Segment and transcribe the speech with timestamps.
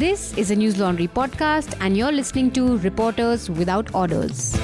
[0.00, 4.58] This is a Newslaundry podcast, and you're listening to Reporters Without Orders.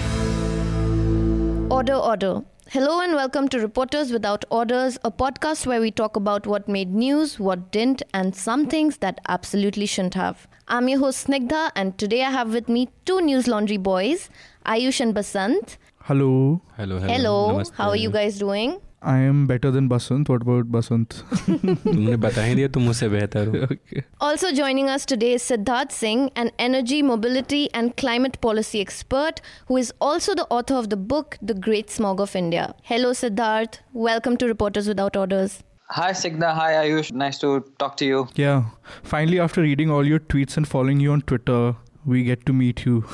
[1.70, 2.42] Order, order.
[2.70, 6.94] Hello and welcome to Reporters Without Orders, a podcast where we talk about what made
[6.94, 10.48] news, what didn't, and some things that absolutely shouldn't have.
[10.68, 14.30] I'm your host Snigdha, and today I have with me two Newslaundry boys,
[14.64, 15.76] Ayush and Basant.
[16.04, 16.62] Hello.
[16.78, 16.98] Hello.
[16.98, 17.48] Hello.
[17.48, 17.62] hello.
[17.74, 18.80] How are you guys doing?
[19.02, 21.14] I am better than Basant what about Basant
[21.50, 26.28] तुमने बता ही दिया तुम मुझसे बेहतर हो also joining us today is Siddharth Singh
[26.38, 31.34] an energy mobility and climate policy expert who is also the author of the book
[31.44, 35.58] the great smog of India hello Siddharth welcome to reporters without orders
[35.94, 37.48] Hi Snigdha, hi Ayush, nice to
[37.80, 38.22] talk to you.
[38.38, 38.62] Yeah,
[39.10, 41.58] finally, after reading all your tweets and following you on Twitter,
[42.04, 43.04] we get to meet you.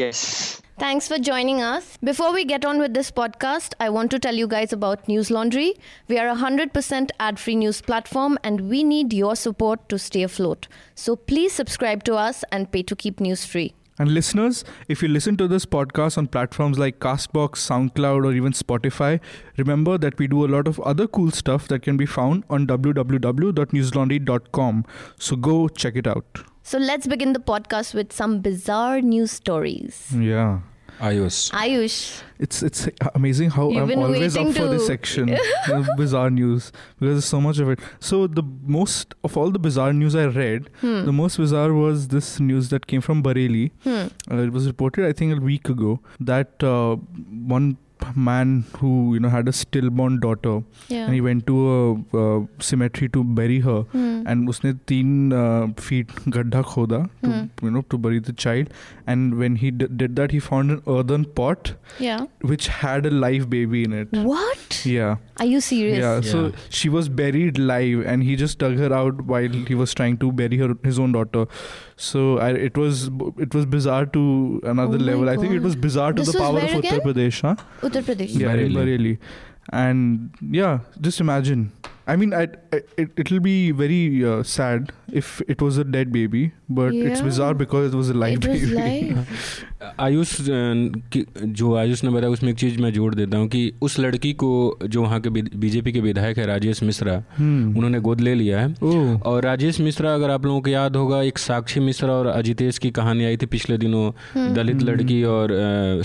[0.00, 0.60] yes.
[0.80, 1.98] Thanks for joining us.
[2.02, 5.74] Before we get on with this podcast, I want to tell you guys about Newslaundry.
[6.08, 10.22] We are a 100% ad free news platform and we need your support to stay
[10.22, 10.68] afloat.
[10.94, 13.74] So please subscribe to us and pay to keep news free.
[13.98, 18.52] And listeners, if you listen to this podcast on platforms like Castbox, SoundCloud, or even
[18.52, 19.20] Spotify,
[19.58, 22.66] remember that we do a lot of other cool stuff that can be found on
[22.66, 24.86] www.newslaundry.com.
[25.18, 26.49] So go check it out.
[26.70, 30.14] So let's begin the podcast with some bizarre news stories.
[30.16, 30.60] Yeah.
[31.00, 31.50] Ayush.
[31.50, 32.22] Ayush.
[32.38, 35.36] It's it's amazing how You've I'm always up for this section,
[35.96, 37.80] bizarre news, because there's so much of it.
[37.98, 41.04] So the most of all the bizarre news I read, hmm.
[41.06, 43.72] the most bizarre was this news that came from Bareilly.
[43.82, 44.06] Hmm.
[44.30, 46.94] Uh, it was reported, I think, a week ago that uh,
[47.56, 47.78] one
[48.14, 51.04] man who you know had a stillborn daughter yeah.
[51.04, 54.24] and he went to a, a cemetery to bury her mm.
[54.26, 57.48] and usne teen uh, feet gadda khoda to mm.
[57.62, 58.72] you know to bury the child
[59.06, 63.14] and when he d- did that he found an earthen pot yeah which had a
[63.26, 66.32] live baby in it what yeah are you serious yeah, yeah.
[66.32, 70.18] so she was buried live and he just dug her out while he was trying
[70.24, 71.46] to bury her his own daughter
[71.96, 75.76] so I, it was it was bizarre to another oh level i think it was
[75.76, 76.82] bizarre to this the power of again?
[76.82, 77.54] uttar pradesh huh?
[77.90, 78.34] Uttar Pradesh.
[78.44, 78.80] yeah in Bareilly.
[78.80, 79.18] Bareilly.
[79.72, 80.30] and
[80.60, 80.78] yeah
[81.08, 81.70] just imagine
[82.06, 82.42] i mean I,
[82.76, 87.20] I, it, it'll be very uh, sad if it was a dead baby but it's
[87.20, 89.64] bizarre because it was a live It was baby live.
[90.00, 90.36] Ayush
[91.12, 94.32] की- जो आयुष ने बताया उसमें एक चीज़ मैं जोड़ देता हूँ कि उस लड़की
[94.32, 97.76] को जो वहाँ के बीजेपी के विधायक है राजेश मिश्रा Hmm.
[97.76, 98.74] उन्होंने गोद ले लिया है।
[99.16, 102.90] और राजेश मिश्रा अगर आप लोगों को याद होगा एक साक्षी मिश्रा और अजितेश की
[102.90, 105.48] कहानी आई थी पिछले दिनों। हम्म। दलित लड़की और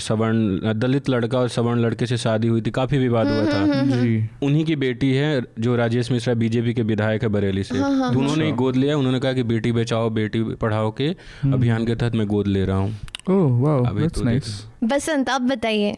[0.00, 3.96] सवर्ण दलित लड़का और सवर्ण लड़के से शादी हुई थी काफ़ी विवाद हुआ हम्म, था
[4.02, 7.96] जी उन्हीं की बेटी है जो राजेश मिश्रा बीजेपी के विधायक है बरेली से। हाँ,
[7.98, 11.08] हाँ, तो उन्होंने हाँ। गोद लिया उन्होंने कहा कि बेटी बचाओ बेटी पढ़ाओ के
[11.52, 12.96] अभियान के तहत मैं गोद ले रहा हूँ।
[13.30, 15.96] Oh तो बसंत आप बताइए।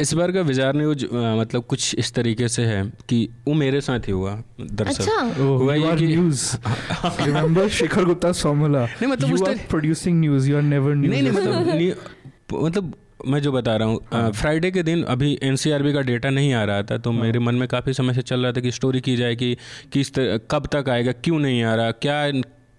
[0.00, 4.00] इस बार का विजार न्यूज़ मतलब कुछ इस तरीके से है कि वो मेरे साथ
[4.00, 6.42] ही हुआ दरअसल। अच्छा। Oh, हुआ ये कि- news.
[7.28, 8.82] Remember Shikhar Gupta's formula.
[8.84, 10.48] नहीं, मतलब उस are तरह- producing news.
[10.48, 12.94] You are never नहीं नहीं मतलब नहीं- मतलब
[13.26, 16.82] मैं जो बता रहा हूँ फ्राइडे के दिन अभी एनसीआरबी का डेटा नहीं आ रहा
[16.82, 19.36] था तो मेरे मन में काफ़ी समय से चल रहा था कि स्टोरी की जाए
[19.36, 19.56] कि
[19.92, 20.12] किस
[20.50, 22.30] कब तक आएगा क्यों नहीं आ रहा क्या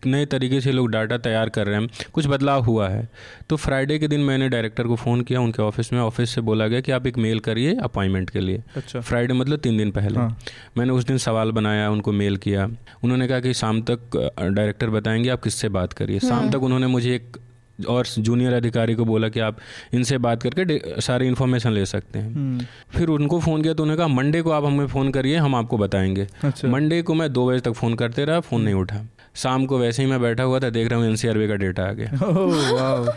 [0.05, 3.07] नए तरीके से लोग डाटा तैयार कर रहे हैं कुछ बदलाव हुआ है।
[3.49, 6.67] तो फ्राइडे के दिन मैंने डायरेक्टर को फ़ोन किया उनके ऑफ़िस में ऑफ़िस से बोला
[6.67, 10.19] गया कि आप एक मेल करिए अपॉइंटमेंट के लिए। अच्छा। फ्राइडे मतलब तीन दिन पहले।
[10.19, 10.37] हाँ।
[10.77, 12.69] मैंने उस दिन सवाल बनाया उनको मेल किया।
[13.03, 13.99] उन्होंने कहा कि शाम तक
[14.41, 17.37] डायरेक्टर बताएँगे आप किससे बात करिए। शाम तक उन्होंने मुझे एक
[17.89, 19.57] और जूनियर अधिकारी को बोला कि आप
[19.93, 22.65] इनसे बात करके सारी इन्फॉर्मेशन ले सकते हैं। हम्म,
[22.97, 25.77] फिर उनको फ़ोन किया तो उन्होंने कहा मंडे को आप हमें फ़ोन करिए हम आपको
[25.77, 29.65] बताएँगे। अच्छा। मंडे को मैं दो बजे तक फ़ोन करते रहा फ़ोन नहीं उठा। शाम
[29.65, 32.11] को वैसे ही मैं बैठा हुआ था देख रहा हूँ एनसीआरबी का डेटा आ गया।
[32.19, 33.09] oh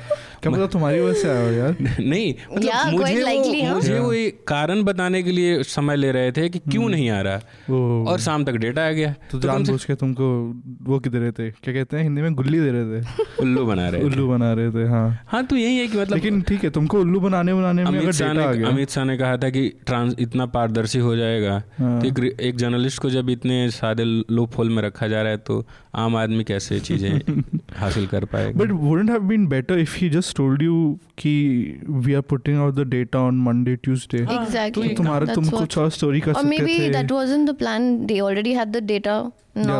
[0.42, 1.76] क्या पता तुम्हारी वजह से आया हो यार?
[2.00, 6.12] नहीं मतलब Yeah, मुझे वो, हाँ। मुझे वो एक कारण बताने के लिए समय ले
[6.12, 7.40] रहे थे कि क्यों नहीं आ रहा।
[7.70, 11.10] ओ और शाम तक डेटा आ गया। तो तो जान बूझ के तुमको वो की
[11.10, 11.50] दे रहे थे?
[11.50, 13.06] क्या कहते हैं हिंदी में गुल्ली दे रहे थे?
[13.42, 16.42] उल्लू बना रहे उल्लू बना रहे थे हाँ। हाँ तो यही है कि मतलब लेकिन
[16.42, 18.90] ठीक है तुमको उल्लू बनाने बनाने में अमित अगर शाह डेटा आ ने गया। अमित
[18.90, 23.02] शाह ने कहा था कि ट्रांस इतना पारदर्शी हो जाएगा। हाँ। तो एक, एक जर्नलिस्ट
[23.02, 25.66] को जब इतने सादे लूप होल में रखा जा रहा है तो
[26.02, 27.42] आम आदमी कैसे चीज़ें
[27.76, 32.14] हासिल कर पाए but wouldn't have been better if he just told you कि we
[32.14, 36.20] are putting out the data on Monday Tuesday exactly तो तुम्हारा तुम कुछ और स्टोरी
[36.20, 39.74] कर सकते थे। Maybe that wasn't the plan they already had the data jail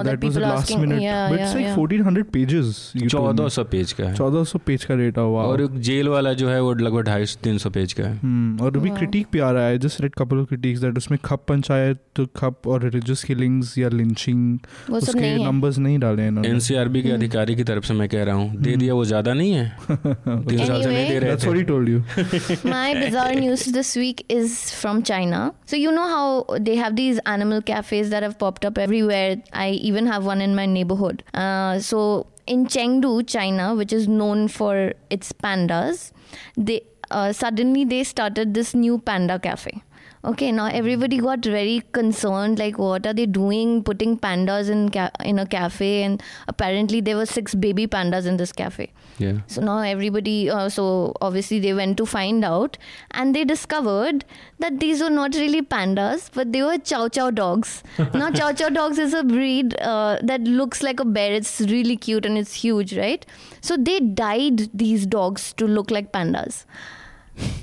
[6.08, 8.20] वाला जो है वो लगभग 250 300 पेज का है।
[8.62, 12.60] और भी क्रिटिक भी आ रहा है। जस्ट रेड कपल ऑफ़ उसमें खप पंचायत खप
[12.66, 14.58] और रिलीजियस किलिंग्स या लिंचिंग
[14.90, 18.49] नंबर नंबर्स नहीं इन्होंने एनसीआरबी के हम्म। अधिकारी की तरफ से मैं कह रहा हूँ
[18.51, 21.55] दे हम्म। दिया वो ज्यादा नहीं है तीन साल से नहीं दे रहे That's what
[21.55, 22.01] थे he told you.
[22.71, 25.53] My bizarre news this week is from China.
[25.65, 29.37] So you know how they have these animal cafes that have popped up everywhere.
[29.53, 31.23] I even have one in my neighborhood.
[31.33, 36.11] Uh, so in Chengdu, China, which is known for its pandas,
[36.55, 39.81] they uh, suddenly they started this new panda cafe.
[40.24, 42.60] Okay, now everybody got very concerned.
[42.60, 43.82] Like, what are they doing?
[43.82, 48.36] Putting pandas in ca- in a cafe, and apparently there were six baby pandas in
[48.36, 48.92] this cafe.
[49.18, 49.40] Yeah.
[49.48, 52.78] So now everybody, uh, so obviously they went to find out,
[53.10, 54.24] and they discovered
[54.60, 57.82] that these were not really pandas, but they were chow chow dogs.
[58.14, 61.32] now chow chow dogs is a breed uh, that looks like a bear.
[61.32, 63.26] It's really cute and it's huge, right?
[63.60, 66.64] So they dyed these dogs to look like pandas.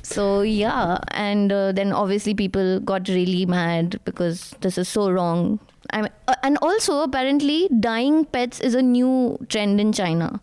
[0.04, 5.60] So yeah, and uh, then obviously people got really mad because this is so wrong.
[5.92, 10.40] I mean, uh, and also apparently dyeing pets is a new trend in China.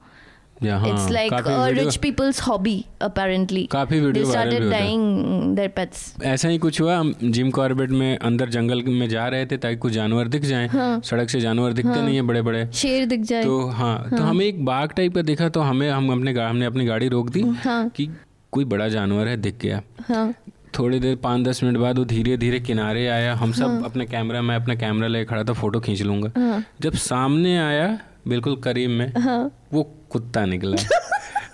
[0.60, 3.66] Yeah, हाँ, it's like a rich people's hobby apparently.
[3.72, 5.98] काफ़ी video They started होता है। dyeing their pets.
[6.24, 9.76] ऐसा ही कुछ हुआ हम Jim Corbett में अंदर जंगल में जा रहे थे ताकि
[9.76, 13.20] कुछ जानवर दिख जाएँ हाँ। सड़क से जानवर दिखते नहीं है बड़े बड़े शेर दिख
[13.32, 16.66] जाए तो हाँ तो हमें एक बाघ टाइप का दिखा तो हमें हम अपने हमने
[16.66, 18.08] अपनी गाड़ी रोक दी हाँ। कि
[18.52, 20.32] कोई बड़ा जानवर है दिख गया। हाँ।
[20.78, 24.06] थोड़ी देर पाँच दस मिनट बाद वो धीरे धीरे किनारे आया। हम सब हाँ। अपने
[24.06, 27.98] कैमरा मैं अपना कैमरा लेके खड़ा था फ़ोटो खींच लूँगा। हाँ। जब सामने आया
[28.28, 30.76] बिल्कुल करीब में हाँ। वो कुत्ता निकला।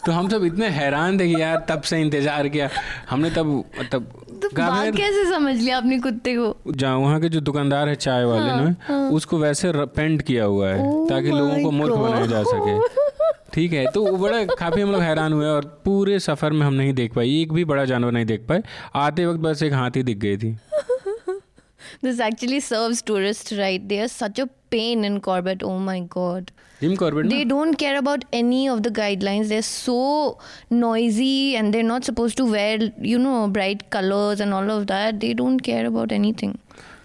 [0.07, 2.69] तो हम सब इतने हैरान थे कि यार तब से इंतज़ार किया।
[3.11, 4.07] हमने तब तब
[4.43, 6.57] तो कहा कैसे समझ लिया अपने कुत्ते को?
[6.69, 10.45] जहाँ वहाँ के जो दुकानदार है चाय वाले हाँ, ने हाँ। उसको वैसे पेंट किया
[10.45, 12.77] हुआ है Oh ताकि लोगों को मूर्ख बनाया जा सके।
[13.55, 16.93] ठीक है तो बड़ा काफ़ी हम लोग हैरान हुए और पूरे सफ़र में हम नहीं
[16.95, 18.63] देख पाए एक भी बड़ा जानवर नहीं देख पाए।
[18.97, 20.57] आते वक्त बस एक हाथी दिख गई थी।
[22.05, 26.51] This actually serves tourist right there such a pain in Corbett oh my god
[26.81, 30.39] Jim Corbett they don't care about any of the guidelines they are so
[30.73, 34.85] noisy and they are not supposed to wear you know bright colours and all of
[34.85, 36.55] that they don't care about anything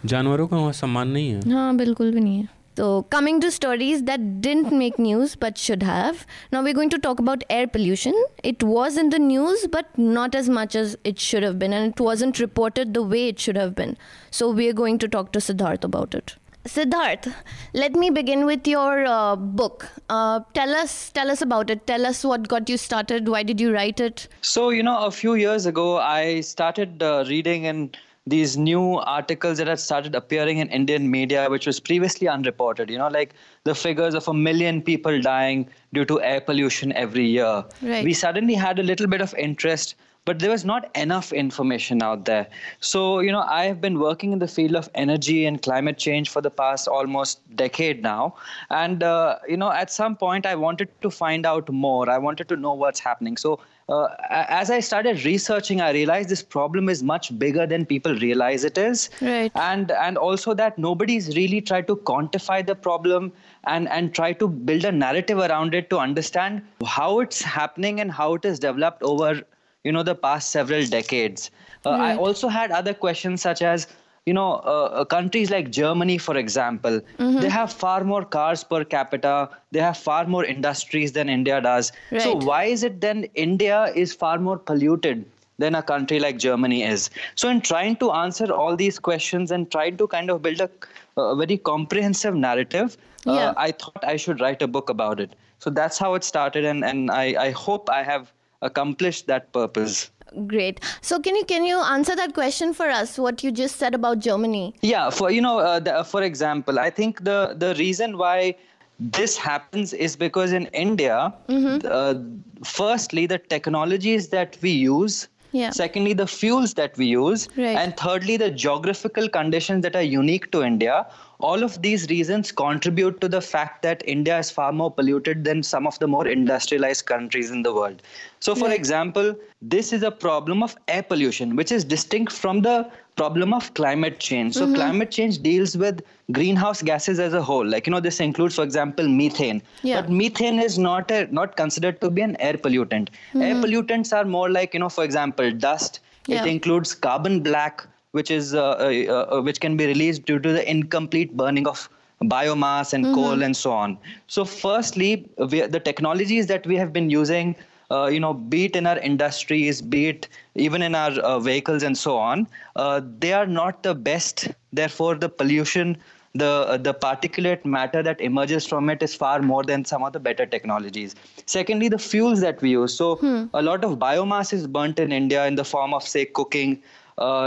[0.05, 4.03] जानवरों का वहाँ सम्मान नहीं है। हाँ बिल्कुल भी नहीं है। So, coming to stories
[4.03, 6.27] that didn't make news but should have.
[6.51, 8.13] Now, we're going to talk about air pollution.
[8.43, 11.91] It was in the news, but not as much as it should have been, and
[11.91, 13.97] it wasn't reported the way it should have been.
[14.29, 16.35] So, we're going to talk to Siddharth about it.
[16.65, 17.33] Siddharth,
[17.73, 19.89] let me begin with your uh, book.
[20.07, 21.87] Uh, tell us, tell us about it.
[21.87, 23.27] Tell us what got you started.
[23.27, 24.27] Why did you write it?
[24.41, 27.89] So, you know, a few years ago, I started uh, reading in
[28.27, 32.89] these new articles that had started appearing in Indian media, which was previously unreported.
[32.89, 33.33] You know, like
[33.63, 37.63] the figures of a million people dying due to air pollution every year.
[37.81, 38.03] Right.
[38.03, 39.95] We suddenly had a little bit of interest.
[40.27, 42.47] But there was not enough information out there.
[42.81, 46.29] So, you know, I have been working in the field of energy and climate change
[46.29, 48.35] for the past almost decade now.
[48.69, 52.09] And, uh, you know, at some point I wanted to find out more.
[52.09, 53.37] I wanted to know what's happening.
[53.37, 58.13] So, uh, as I started researching, I realized this problem is much bigger than people
[58.15, 59.09] realize it is.
[59.21, 59.51] Right.
[59.55, 63.31] And and also that nobody's really tried to quantify the problem
[63.63, 68.11] and and try to build a narrative around it to understand how it's happening and
[68.11, 69.41] how it is developed over
[69.83, 71.51] you know the past several decades.
[71.85, 73.87] Uh, I also had other questions such as
[74.25, 78.83] you know uh, uh, countries like Germany, for example, they have far more cars per
[78.83, 79.49] capita.
[79.71, 81.91] They have far more industries than India does.
[82.19, 85.25] So why is it then India is far more polluted
[85.59, 87.09] than a country like Germany is?
[87.35, 90.69] So in trying to answer all these questions and trying to kind of build a,
[91.17, 93.33] a very comprehensive narrative, Yeah.
[93.33, 95.31] uh, I thought I should write a book about it.
[95.59, 98.27] So that's how it started, and and I, I hope I have
[98.61, 100.11] accomplished that purpose.
[100.45, 100.81] Great.
[101.01, 103.17] So, can you can you answer that question for us?
[103.17, 104.75] What you just said about Germany?
[104.81, 108.55] Yeah, for you know, uh, the, for example, I think the the reason why
[108.99, 112.15] this happens is because in India, uh,
[112.63, 115.27] firstly, the technologies that we use.
[115.53, 115.69] Yeah.
[115.69, 117.47] Secondly, the fuels that we use.
[117.55, 117.77] Right.
[117.77, 121.07] And thirdly, the geographical conditions that are unique to India.
[121.39, 125.61] All of these reasons contribute to the fact that India is far more polluted than
[125.61, 128.01] some of the more industrialized countries in the world.
[128.39, 132.89] So, for example, this is a problem of air pollution, which is distinct from the
[133.15, 134.55] problem of climate change.
[134.55, 134.75] So, mm-hmm.
[134.75, 136.01] climate change deals with
[136.31, 137.65] greenhouse gases as a whole.
[137.65, 139.61] Like, you know, this includes, for example, methane.
[139.83, 140.01] Yeah.
[140.01, 143.09] But methane is not a, not considered to be an air pollutant.
[143.35, 143.63] Air mm-hmm.
[143.63, 145.99] pollutants are more like, you know, for example, dust.
[146.27, 146.43] Yeah.
[146.43, 150.51] It includes carbon black, which is uh, uh, uh, which can be released due to
[150.51, 151.89] the incomplete burning of
[152.23, 153.97] biomass and coal and so on.
[154.27, 157.55] So, firstly, we, the technologies that we have been using,
[157.91, 161.83] uh, you know, be it in our industries, be it even in our uh, vehicles
[161.83, 164.47] and so on, uh, they are not the best.
[164.73, 165.97] Therefore, the pollution
[166.35, 170.19] the the particulate matter that emerges from it is far more than some of the
[170.19, 173.07] better technologies secondly the fuels that we use so
[173.53, 176.81] a lot of biomass is burnt in india in the form of say cooking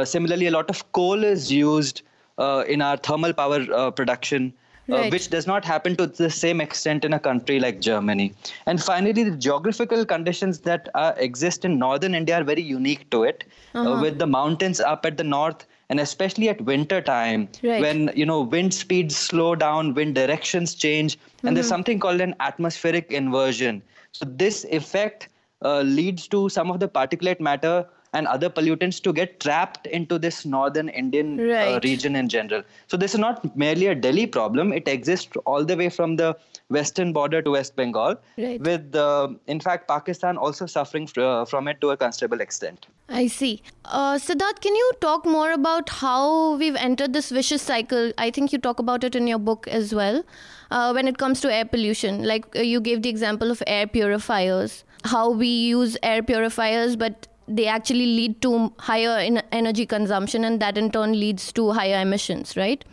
[0.04, 2.02] similarly a lot of coal is used
[2.38, 4.52] uh, in our thermal power uh, production
[4.88, 5.12] Right.
[5.12, 8.34] which does not happen to the same extent in a country like Germany.
[8.66, 13.22] And finally, the geographical conditions that uh, exist in northern India are very unique to
[13.22, 13.44] it,
[13.76, 15.64] uh, with the mountains up at the north.
[15.90, 17.80] And especially at winter time, Right.
[17.80, 22.34] when you know wind speeds slow down, wind directions change, and there's something called an
[22.40, 23.82] atmospheric inversion.
[24.10, 25.28] So this effect
[25.62, 30.18] uh, leads to some of the particulate matter and other pollutants to get trapped into
[30.18, 32.62] this northern Indian uh, region in general.
[32.88, 36.36] So this is not merely a Delhi problem; it exists all the way from the
[36.68, 38.60] western border to West Bengal, Right.
[38.60, 42.86] with uh, in fact Pakistan also suffering fr- uh, from it to a considerable extent.
[43.08, 43.62] I see.
[43.84, 48.12] Uh, Siddharth, can you talk more about how we've entered this vicious cycle?
[48.18, 50.22] I think you talk about it in your book as well.
[50.70, 53.86] Uh, when it comes to air pollution, like uh, you gave the example of air
[53.88, 57.26] purifiers, how we use air purifiers, but
[57.58, 62.00] they actually lead to higher in energy consumption, and that in turn leads to higher
[62.00, 62.84] emissions, right?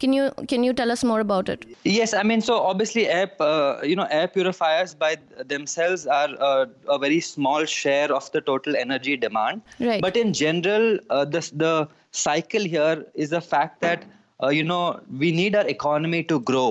[0.00, 1.64] Can you can you tell us more about it?
[1.84, 5.16] Yes, I mean, so obviously, air, uh, you know, air purifiers by
[5.52, 9.62] themselves are uh, a very small share of the total energy demand.
[9.90, 10.02] Right.
[10.08, 11.74] But in general, uh, the the
[12.10, 14.04] cycle here is the fact that
[14.42, 16.66] uh, you know we need our economy to grow.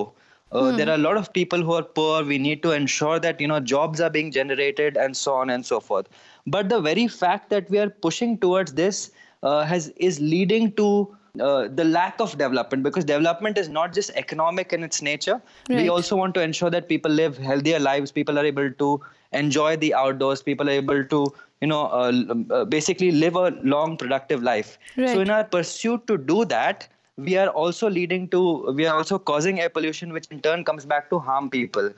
[0.51, 2.23] Uh, There are a lot of people who are poor.
[2.23, 5.65] We need to ensure that you know jobs are being generated and so on and
[5.65, 6.11] so forth.
[6.45, 9.11] But the very fact that we are pushing towards this
[9.43, 14.11] uh, has is leading to uh, the lack of development because development is not just
[14.11, 15.41] economic in its nature.
[15.69, 15.79] Right.
[15.79, 18.11] We also want to ensure that people live healthier lives.
[18.11, 20.43] People are able to enjoy the outdoors.
[20.43, 24.77] People are able to you know uh, uh, basically live a long productive life.
[24.95, 25.09] Right.
[25.09, 26.87] So in our pursuit to do that.
[27.17, 30.83] We are also leading to, we are also causing air pollution, which in turn comes
[30.83, 31.91] back to harm people.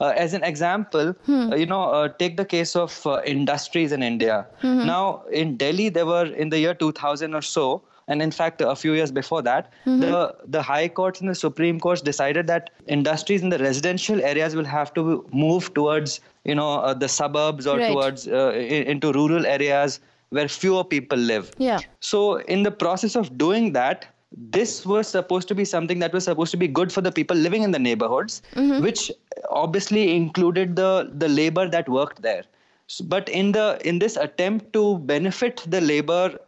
[0.00, 4.00] Uh, as an example, uh, you know, uh, take the case of uh, industries in
[4.02, 4.46] India.
[4.62, 8.76] Now, in Delhi, there were in the year 2000 or so, and in fact, a
[8.76, 13.42] few years before that, the, the High Courts and the Supreme Courts decided that industries
[13.42, 17.78] in the residential areas will have to move towards, you know, uh, the suburbs or
[17.78, 17.88] Right.
[17.88, 19.98] towards uh, i- into rural areas
[20.30, 21.50] where fewer people live.
[21.58, 21.80] Yeah.
[21.98, 24.06] So, in the process of doing that,
[24.36, 27.36] this was supposed to be something that was supposed to be good for the people
[27.36, 29.10] living in the neighborhoods, which
[29.50, 32.44] obviously included the the labor that worked there.
[32.86, 36.38] So, but in the in this attempt to benefit the labor,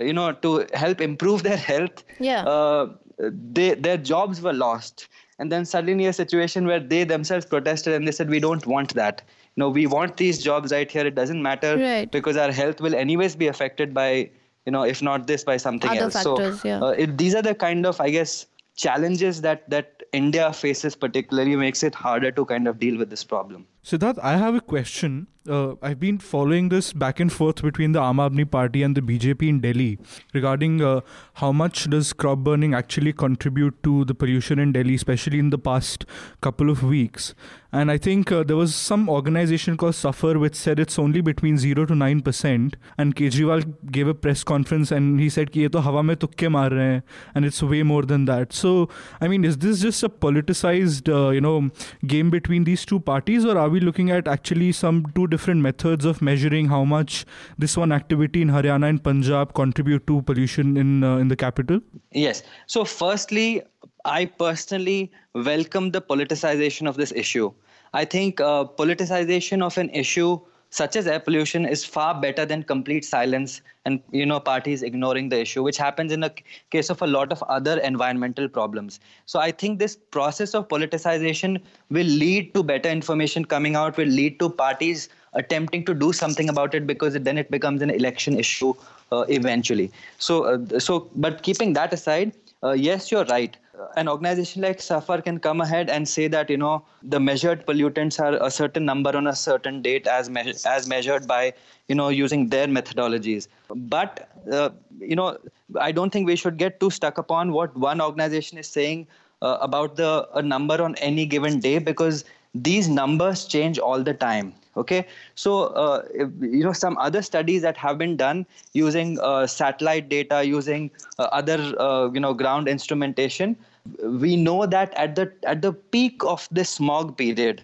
[0.00, 2.42] you know, to help improve their health, Yeah.
[2.44, 2.88] uh,
[3.18, 5.08] they their jobs were lost.
[5.38, 8.94] And then suddenly a situation where they themselves protested and they said, "We don't want
[8.94, 9.22] that.
[9.54, 11.06] You know, we want these jobs right here.
[11.06, 12.10] It doesn't matter Right.
[12.10, 14.30] because our health will anyways be affected by
[14.66, 16.80] you know if not this by something Other else factors, so yeah.
[16.80, 21.56] uh, it, these are the kind of i guess challenges that that india faces particularly
[21.56, 25.28] makes it harder to kind of deal with this problem Siddharth, I have a question.
[25.48, 29.00] Uh, I've been following this back and forth between the Aam Aadmi Party and the
[29.00, 29.96] BJP in Delhi
[30.34, 31.02] regarding uh,
[31.34, 35.58] how much does crop burning actually contribute to the pollution in Delhi, especially in the
[35.58, 36.04] past
[36.40, 37.32] couple of weeks.
[37.72, 41.58] And I think uh, there was some organization called Safar which said it's only between
[41.58, 42.76] zero to nine percent.
[42.96, 46.70] And Kejriwal gave a press conference and he said, "Ye to hawa mein tukke maar
[46.70, 47.02] rahe hain,"
[47.34, 48.52] and it's way more than that.
[48.52, 48.88] So,
[49.20, 51.70] I mean, is this just a politicized, uh, you know,
[52.14, 56.04] game between these two parties, or are we looking at actually some two different methods
[56.04, 57.24] of measuring how much
[57.58, 61.80] this one activity in Haryana and Punjab contribute to pollution in uh, in the capital?
[62.12, 63.62] yes so firstly
[64.04, 67.52] i personally welcome the politicization of this issue
[67.92, 70.38] i think uh, politicization of an issue
[70.70, 75.28] such as air pollution is far better than complete silence and you know parties ignoring
[75.28, 76.32] the issue which happens in the
[76.70, 79.00] case of a lot of other environmental problems.
[79.26, 84.08] So i think this process of politicization will lead to better information coming out will
[84.08, 88.38] lead to parties attempting to do something about it because then it becomes an election
[88.38, 88.72] issue
[89.12, 89.90] uh, eventually.
[90.18, 92.32] So uh, so but keeping that aside
[92.62, 93.56] uh, yes you're right
[93.96, 98.20] an organization like Safar can come ahead and say that you know the measured pollutants
[98.20, 101.52] are a certain number on a certain date as me- as measured by
[101.88, 103.48] you know using their methodologies.
[103.68, 105.38] But uh, you know
[105.80, 109.06] I don't think we should get too stuck upon what one organization is saying
[109.42, 114.14] uh, about the a number on any given day because these numbers change all the
[114.14, 115.06] time okay?
[115.34, 120.44] So uh, you know some other studies that have been done using uh, satellite data
[120.44, 123.56] using uh, other uh, you know ground instrumentation
[124.02, 127.62] we know that at the at the peak of this smog period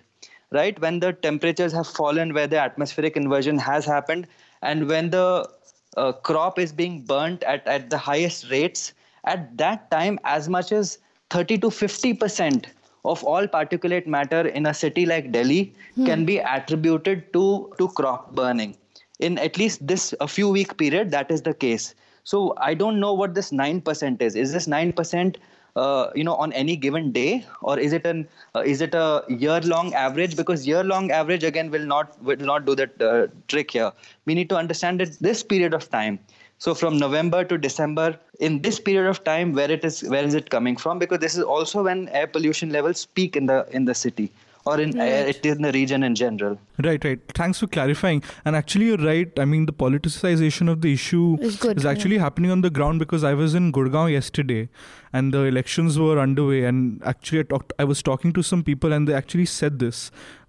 [0.50, 4.26] right when the temperatures have fallen where the atmospheric inversion has happened
[4.62, 5.48] and when the
[5.96, 8.92] uh, crop is being burnt at, at the highest rates
[9.24, 10.98] at that time as much as
[11.30, 12.66] 30 to 50 percent
[13.04, 15.72] of all particulate matter in a city like delhi
[16.04, 18.76] can be attributed to to crop burning.
[19.18, 21.94] In at least this a few week period that is the case.
[22.24, 24.36] So i don't know what this 9% is.
[24.36, 25.36] Is this 9%
[25.74, 27.44] uh, you know on any given day?
[27.60, 30.36] Or is it an uh, is it a year long average?
[30.36, 33.92] Because year long average again will not will not do that uh, trick here.
[34.26, 36.18] We need to understand that this period of time
[36.64, 38.08] so from november to december
[38.48, 41.36] in this period of time where it is where is it coming from because this
[41.40, 44.26] is also when air pollution levels peak in the in the city
[44.70, 45.30] or in uh, Right.
[45.32, 47.20] it is in the region in general Right, right.
[47.38, 48.22] Thanks for clarifying.
[48.44, 49.38] And actually, you're right.
[49.38, 51.90] I mean, the politicization of the issue Is good, is yeah.
[51.90, 54.68] actually happening on the ground because I was in Gurgaon yesterday,
[55.12, 56.64] and the elections were underway.
[56.64, 57.72] And actually, I talked.
[57.78, 60.00] I was talking to some people, and they actually said this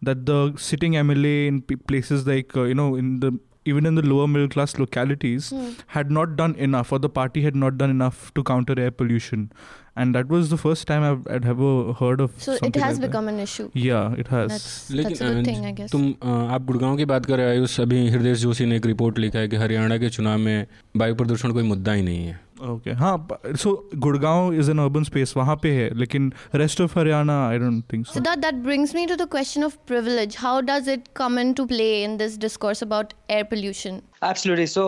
[0.09, 3.33] that the sitting MLA in p- places like uh, you know in the
[3.71, 5.69] even in the lower middle class localities Hmm.
[5.95, 9.47] had not done enough, or the party had not done enough to counter air pollution.
[10.01, 12.31] And that was the first time I've, I'd ever heard of.
[12.45, 13.33] So it has like become that.
[13.35, 13.65] an issue.
[13.81, 14.47] Yeah, it has.
[14.53, 14.69] That's
[15.01, 15.91] that's a good thing, I guess.
[15.91, 19.19] तुम अ, आप गुड़गांव की बात कर रहे हो अभी हृदय जोशी ने एक रिपोर्ट
[19.25, 20.65] लिखा है कि हरियाणा के चुनाव में
[21.03, 22.39] वायु प्रदूषण कोई मुद्दा ही नहीं है
[22.70, 23.12] ओके हाँ
[23.62, 23.72] so
[24.04, 28.06] Gurgaon is an urban space वहाँ पे है लेकिन rest of Haryana I don't think
[28.06, 30.36] So so that that brings me to the question of privilege.
[30.44, 34.00] How does it come into play in this discourse about air pollution?
[34.30, 34.66] Absolutely.
[34.74, 34.86] So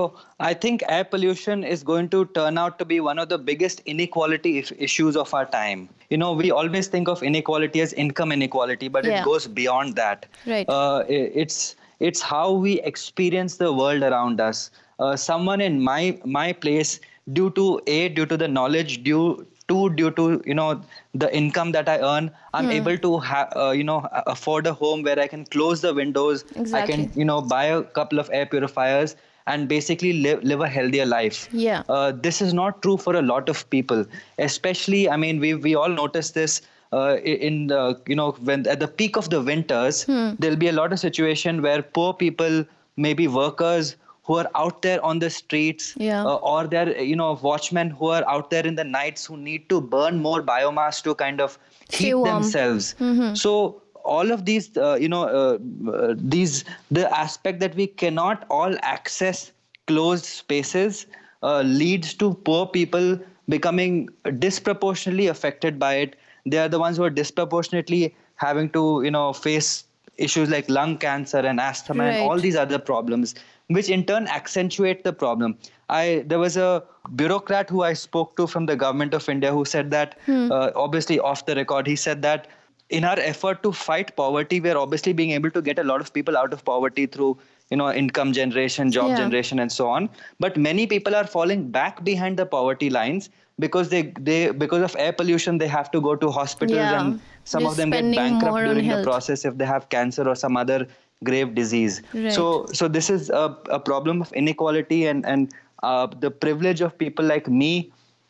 [0.48, 3.82] I think air pollution is going to turn out to be one of the biggest
[3.94, 5.84] inequality if- issues of our time.
[6.14, 9.20] You know, we always think of inequality as income inequality, but Yeah.
[9.20, 10.26] it goes beyond that.
[10.54, 10.74] Right.
[10.78, 11.60] Uh, i- it's
[12.08, 14.60] it's how we experience the world around us.
[14.98, 16.00] Uh, someone in my
[16.38, 16.92] my place,
[17.33, 20.81] due to a due to the knowledge, due to due to you know
[21.13, 25.03] the income that I earn, I'm able to ha- uh, you know afford a home
[25.03, 26.43] where I can close the windows.
[26.55, 26.79] exactly.
[26.79, 29.15] I can you know buy a couple of air purifiers
[29.47, 31.83] and basically live, live a healthier life Yeah.
[31.87, 34.03] uh, this is not true for a lot of people
[34.39, 36.61] especially i mean we we all notice this
[36.93, 40.05] uh, in the, you know when at the peak of the winters
[40.39, 42.65] there'll be a lot of situation where poor people
[42.97, 46.23] maybe workers who are out there on the streets Yeah.
[46.25, 49.69] uh, or they're you know watchmen who are out there in the nights who need
[49.69, 51.57] to burn more biomass to kind of
[51.89, 52.95] heat themselves.
[53.33, 55.57] So all of these uh, you know uh,
[55.91, 59.51] uh, these the aspect that we cannot all access
[59.87, 61.05] closed spaces
[61.43, 66.15] uh, leads to poor people becoming disproportionately affected by it.
[66.45, 69.85] They are the ones who are disproportionately having to you know face
[70.17, 73.35] issues like lung cancer and asthma and all these other problems
[73.67, 75.57] which in turn accentuate the problem
[75.89, 76.83] i there was a
[77.15, 81.19] bureaucrat who i spoke to from the government of india who said that uh, obviously
[81.19, 82.47] off the record he said that
[82.89, 86.01] in our effort to fight poverty we are obviously being able to get a lot
[86.01, 87.35] of people out of poverty through
[87.71, 89.15] you know income generation job Yeah.
[89.23, 93.29] generation and so on but many people are falling back behind the poverty lines
[93.63, 96.99] because they they because of air pollution they have to go to hospitals Yeah.
[97.01, 99.03] and some They're of them get bankrupt during the health.
[99.09, 100.79] process if they have cancer or some other
[101.29, 102.31] grave disease Right.
[102.37, 102.45] so
[102.79, 107.25] so this is a, a problem of inequality and and uh, the privilege of people
[107.33, 107.71] like me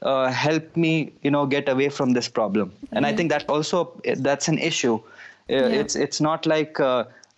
[0.01, 3.83] uh, help me you know get away from this problem and i think that also
[4.29, 4.97] that's an issue
[5.55, 5.79] Uh, Yeah.
[5.79, 6.79] it's it's not like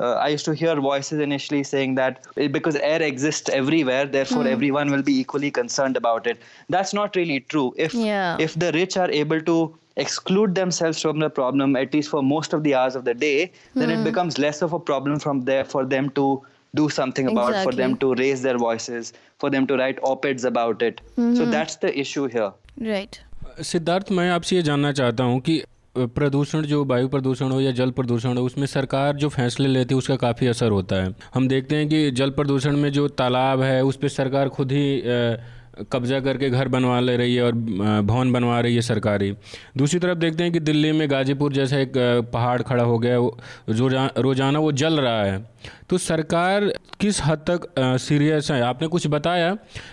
[0.00, 4.06] uh, uh, I used to hear voices initially saying that eh, because air exists everywhere,
[4.16, 4.52] therefore Hmm.
[4.54, 6.40] everyone will be equally concerned about it.
[6.76, 7.68] That's not really true.
[7.88, 8.37] If Yeah.
[8.48, 9.58] if the rich are able to
[10.04, 13.37] exclude themselves from the problem at least for most of the hours of the day,
[13.74, 13.94] then Hmm.
[13.98, 16.26] it becomes less of a problem from there for them to
[16.80, 17.98] do something about, for them Exactly.
[18.16, 19.12] to raise their voices,
[19.44, 21.02] for them to write op-eds about it.
[21.16, 21.35] Mm-hmm.
[21.40, 22.50] So that's the issue here.
[22.92, 23.20] Right.
[23.70, 25.64] Siddharth मैं आपसे ये जानना चाहता हूँ कि अ,
[25.97, 29.97] प्रदूषण जो वायु प्रदूषण हो या जल प्रदूषण हो, उसमें सरकार जो फैसले लेती है,
[29.97, 33.83] उसका काफ़ी असर होता है। हम देखते हैं कि जल प्रदूषण में जो तालाब है,
[33.83, 35.01] उस पर सरकार खुद ही
[35.91, 39.31] कब्जा करके घर बनवा ले रही है और भवन बनवा रही है सरकारी।
[39.77, 41.93] दूसरी तरफ़ देखते हैं कि दिल्ली में गाजीपुर जैसा एक
[42.33, 43.88] पहाड़ खड़ा हो गया है जो
[44.21, 45.38] रोज़ाना वो जल रहा है।
[45.89, 46.65] तो सरकार
[46.99, 47.67] किस हद तक
[47.99, 48.62] सीरियस है?
[48.62, 49.51] आपने कुछ बताया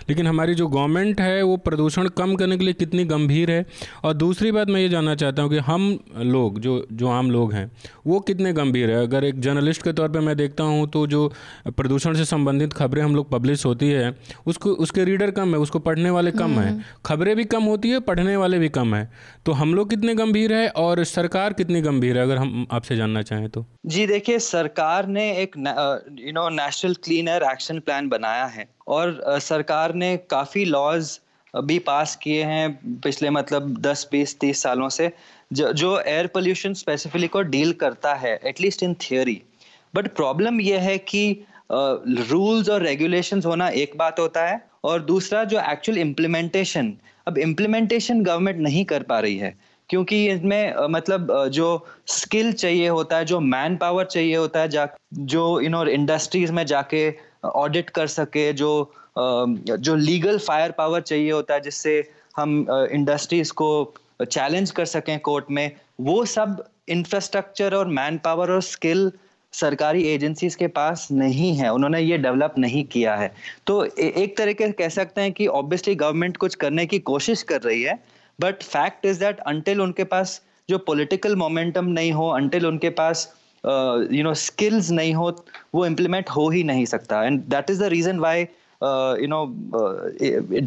[0.09, 3.65] लेकिन हमारी जो गवर्नमेंट है वो प्रदूषण कम करने के लिए कितनी गंभीर है?
[4.03, 7.53] और दूसरी बात मैं ये जानना चाहता हूँ कि हम लोग जो जो आम लोग
[7.53, 7.69] हैं
[8.07, 9.01] वो कितने गंभीर है?
[9.03, 11.31] अगर एक जर्नलिस्ट के तौर पे मैं देखता हूँ तो जो
[11.67, 14.13] प्रदूषण से संबंधित खबरें हम लोग पब्लिश होती है
[14.47, 17.99] उसको उसके रीडर कम है उसको पढ़ने वाले कम हैं। खबरें भी कम होती है
[18.01, 19.09] पढ़ने वाले भी कम हैं।
[19.45, 23.21] तो हम लोग कितने गंभीर है और सरकार कितनी गंभीर है अगर हम आपसे जानना
[23.21, 23.65] चाहें तो?
[23.85, 29.19] जी देखिए सरकार ने एक you know national clean air action plan बनाया है। और
[29.19, 31.19] अ, सरकार ने काफ़ी लॉज
[31.53, 35.11] भी पास किए हैं पिछले मतलब 10 20 30 सालों से
[35.53, 39.41] जो जो एयर पोल्यूशन स्पेसिफिकली को डील करता है at least in theory
[39.95, 45.43] but problem यह है कि रूल्स और रेगुलेशंस होना एक बात होता है और दूसरा
[45.43, 46.93] जो एक्चुअल इम्प्लीमेंटेशन
[47.27, 53.17] अब इम्प्लीमेंटेशन गवर्नमेंट नहीं कर पा रही है। क्योंकि इसमें मतलब जो स्किल चाहिए होता
[53.17, 57.09] है, जो मैन पावर चाहिए होता है जा जो यू नो इंडस्ट्रीज़ में जाके
[57.45, 62.03] ऑडिट कर सके, जो जो लीगल फायर पावर चाहिए होता है, जिससे
[62.37, 65.71] हम इंडस्ट्रीज़ को चैलेंज कर सकें कोर्ट में,
[66.01, 69.11] वो सब इंफ्रास्ट्रक्चर और मैन पावर और स्किल
[69.53, 73.31] सरकारी एजेंसीज के पास नहीं है। उन्होंने ये डेवलप नहीं किया है।
[73.67, 77.61] तो एक तरीके से कह सकते हैं कि ऑब्वियसली गवर्नमेंट कुछ करने की कोशिश कर
[77.61, 77.97] रही है
[78.41, 83.33] but fact is that until उनके पास जो पॉलिटिकल मोमेंटम नहीं हो अंटिल उनके पास
[83.65, 85.29] यू नो स्किल्स नहीं हो
[85.75, 88.41] वो इम्प्लीमेंट हो ही नहीं सकता। And that is the reason why
[89.21, 89.45] you know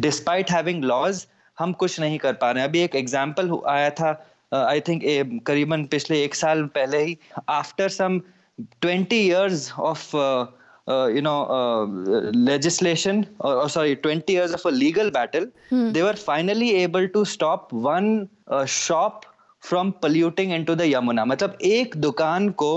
[0.07, 1.25] despite having laws
[1.59, 4.09] हम कुछ नहीं कर पा रहे अभी एक एग्ज़ाम्पल आया था
[4.53, 5.01] आई uh, थिंक
[5.47, 7.17] करीबन पिछले एक साल पहले ही
[7.49, 8.21] after some
[8.59, 10.45] 20 years of uh, uh,
[10.89, 11.85] you know uh,
[12.33, 15.91] legislation or, or, sorry 20 years of a legal battle hmm.
[15.91, 19.25] they were finally able to stop one uh, shop
[19.63, 22.71] from polluting into the yamuna मतलब एक दुकान को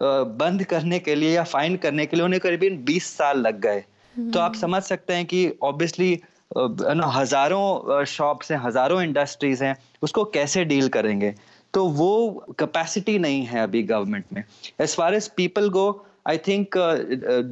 [0.00, 3.80] बंद करने के लिए या fine करने के लिए उन्हें करीबन 20 साल लग गए
[3.80, 4.32] hmm.
[4.32, 6.12] तो आप समझ सकते हैं कि ऑब्वियसली
[6.56, 11.34] हज़ारों शॉप्स हैं हज़ारों इंडस्ट्रीज़ हैं उसको कैसे डील करेंगे
[11.74, 14.42] तो वो कैपेसिटी नहीं है अभी गवर्नमेंट में
[14.80, 15.86] as far as people go
[16.26, 16.76] I think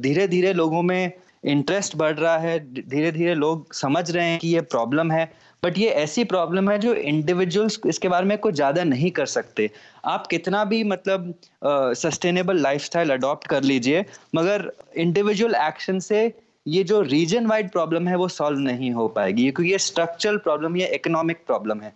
[0.01, 1.11] धीरे धीरे लोगों में
[1.45, 5.31] इंटरेस्ट बढ़ रहा है धीरे धीरे लोग समझ रहे हैं कि ये प्रॉब्लम है
[5.63, 9.69] बट ये ऐसी प्रॉब्लम है जो इंडिविजुअल्स इसके बारे में कुछ ज़्यादा नहीं कर सकते।
[10.05, 14.05] आप कितना भी मतलब सस्टेनेबल लाइफ स्टाइल अडॉप्ट कर लीजिए,
[14.35, 16.31] मगर इंडिविजुअल एक्शन से
[16.65, 20.77] ये जो रीजन वाइड प्रॉब्लम है वो सॉल्व नहीं हो पाएगी, क्योंकि ये स्ट्रक्चरल प्रॉब्लम
[20.77, 21.93] ये इकोनॉमिक प्रॉब्लम है।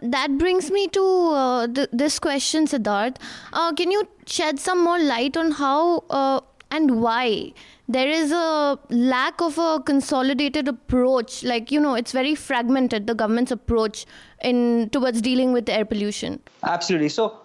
[0.00, 3.16] That brings me to uh, this question, Siddharth.
[3.52, 7.52] Uh, can you shed some more light on how uh, and why
[7.86, 11.44] there is a lack of a consolidated approach?
[11.44, 14.06] Like you know it's very fragmented the government's approach
[14.42, 16.40] in towards dealing with air pollution.
[16.62, 17.10] Absolutely.
[17.10, 17.36] So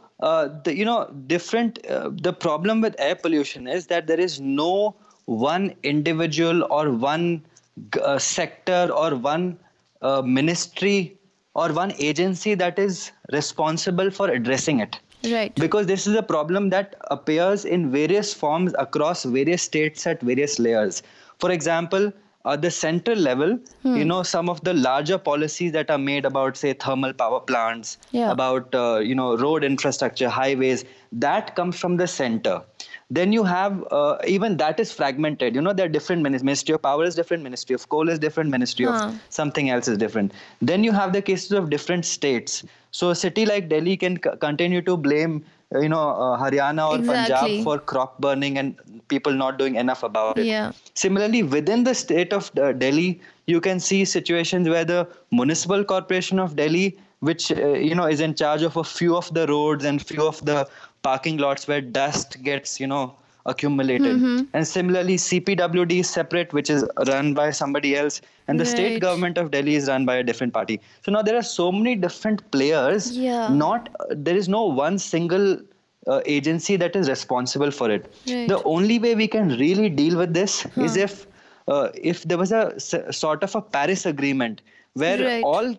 [0.65, 6.63] you know different the problem with air pollution is that there is no one individual
[6.71, 7.43] or one
[8.01, 9.57] uh, sector or one
[10.01, 11.17] uh, ministry
[11.53, 14.99] or one agency that is responsible for addressing it
[15.31, 20.21] right because this is a problem that appears in various forms across various states at
[20.21, 21.01] various layers
[21.39, 22.11] for example
[22.45, 23.95] at the central level hmm.
[23.95, 27.97] you know some of the larger policies that are made about say thermal power plants
[28.11, 28.31] yeah.
[28.31, 32.61] about uh, you know road infrastructure highways that comes from the center
[33.09, 36.81] then you have uh, even that is fragmented you know there are different ministry of
[36.81, 39.07] power is different ministry of coal is different ministry huh.
[39.07, 43.15] of something else is different then you have the cases of different states so a
[43.15, 45.43] city like delhi can c- continue to blame
[45.73, 47.13] uh, you know uh, haryana or exactly.
[47.15, 48.75] punjab for crop burning and
[49.07, 50.71] people not doing enough about it yeah.
[50.93, 56.39] similarly within the state of uh, delhi you can see situations where the municipal corporation
[56.39, 59.85] of delhi which uh, you know is in charge of a few of the roads
[59.85, 60.67] and few of the
[61.07, 63.03] parking lots where dust gets you know
[63.51, 64.43] accumulated mm-hmm.
[64.53, 68.73] and similarly cpwd is separate which is run by somebody else and the right.
[68.73, 71.71] state government of delhi is run by a different party so now there are so
[71.71, 73.47] many different players yeah.
[73.63, 75.47] not uh, there is no one single
[76.07, 78.47] uh, agency that is responsible for it right.
[78.49, 80.83] the only way we can really deal with this huh.
[80.83, 81.25] is if
[81.67, 84.61] uh, if there was a s- sort of a paris agreement
[84.97, 85.43] where right.
[85.43, 85.75] all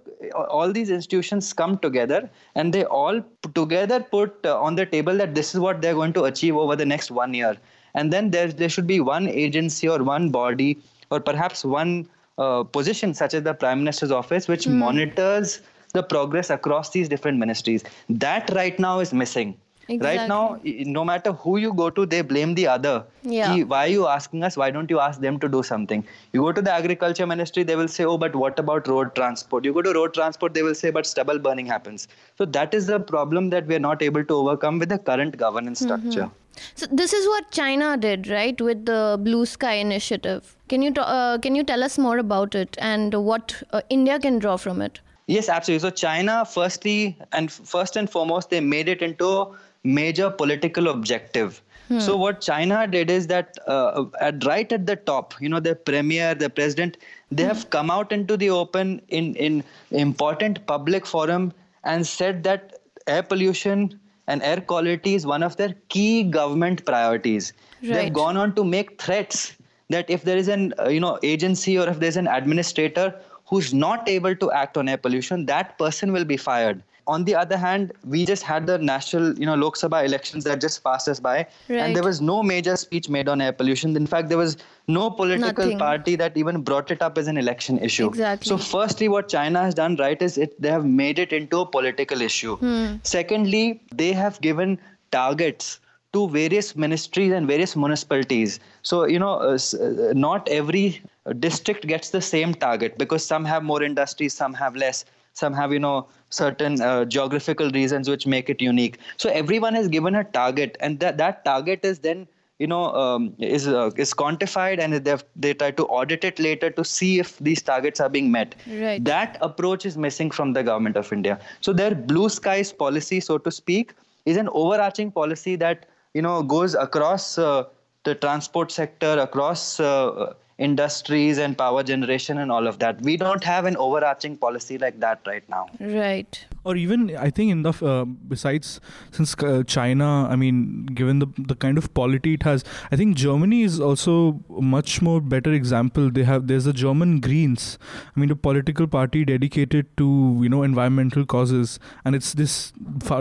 [0.57, 2.21] all these institutions come together
[2.55, 3.21] and they all
[3.55, 6.77] together put uh, on the table that this is what they're going to achieve over
[6.77, 7.57] the next one year
[7.95, 10.71] and then there there should be one agency or one body
[11.11, 14.75] or perhaps one uh, position such as the prime minister's office which mm.
[14.85, 15.61] monitors
[15.95, 19.57] the progress across these different ministries that right now is missing
[19.89, 20.19] Exactly.
[20.19, 20.61] Right now,
[20.93, 23.05] no matter who you go to, they blame the other.
[23.23, 23.63] Yeah.
[23.63, 24.57] why are you asking us?
[24.57, 26.05] Why don't you ask them to do something?
[26.33, 29.65] You go to the agriculture ministry, they will say, oh, but what about road transport?
[29.65, 32.07] You go to road transport, they will say, but stubble burning happens.
[32.37, 35.39] So that is the problem that we are not able to overcome with the current
[35.39, 36.11] governance mm-hmm.
[36.11, 36.31] structure.
[36.75, 40.57] So this is what China did, right, with the Blue Sky Initiative.
[40.69, 44.39] Can you uh, can you tell us more about it and what uh, India can
[44.39, 45.01] draw from it?
[45.29, 45.89] Yes, absolutely.
[45.89, 51.63] So China, firstly and first and foremost, they made it into major political objective.
[51.89, 52.01] Hmm.
[52.01, 55.75] So what China did is that uh, at right at the top, you know, the
[55.75, 56.99] premier, the president,
[57.31, 57.49] they hmm.
[57.49, 61.53] have come out into the open in in important public forum
[61.85, 62.75] and said that
[63.07, 67.53] air pollution and air quality is one of their key government priorities.
[67.83, 67.93] Right.
[67.95, 69.55] They've gone on to make threats
[69.89, 73.15] that if there is an uh, you know agency or if there's an administrator
[73.47, 77.35] who's not able to act on air pollution, that person will be fired on the
[77.35, 81.09] other hand, we just had the national, you know, Lok Sabha elections that just passed
[81.09, 81.37] us by,
[81.69, 81.79] right.
[81.79, 83.97] and there was no major speech made on air pollution.
[83.97, 85.79] In fact, there was no political Nothing.
[85.79, 88.09] party that even brought it up as an election issue.
[88.09, 88.49] Exactly.
[88.49, 91.67] So, firstly, what China has done right is it they have made it into a
[91.67, 92.57] political issue.
[92.57, 92.97] Hmm.
[93.03, 94.79] Secondly, they have given
[95.11, 95.81] targets
[96.13, 98.61] to various ministries and various municipalities.
[98.83, 101.03] So, you know, uh, uh, not every
[101.39, 105.73] district gets the same target because some have more industries, some have less, some have,
[105.73, 108.99] you know, certain uh, geographical reasons which make it unique.
[109.17, 112.27] So, everyone has given a target, and that, that target is then
[112.59, 116.71] you know um, is uh, is quantified and they they try to audit it later
[116.71, 119.05] to see if these targets are being met right.
[119.05, 123.39] that approach is missing from the government of india so their blue skies policy so
[123.39, 123.95] to speak
[124.27, 127.65] is an overarching policy that you know goes across uh,
[128.05, 133.01] the transport sector across uh, industries and power generation and all of that.
[133.03, 135.67] We don't have an overarching policy like that right now.
[135.81, 136.45] Right.
[136.65, 138.81] Or even I think in the uh, besides
[139.13, 143.17] since uh, China, I mean, given the the kind of polity it has, I think
[143.17, 146.11] Germany is also a much more better example.
[146.11, 147.79] They have there's a German Greens,
[148.17, 152.73] I mean, a political party dedicated to you know environmental causes, and it's this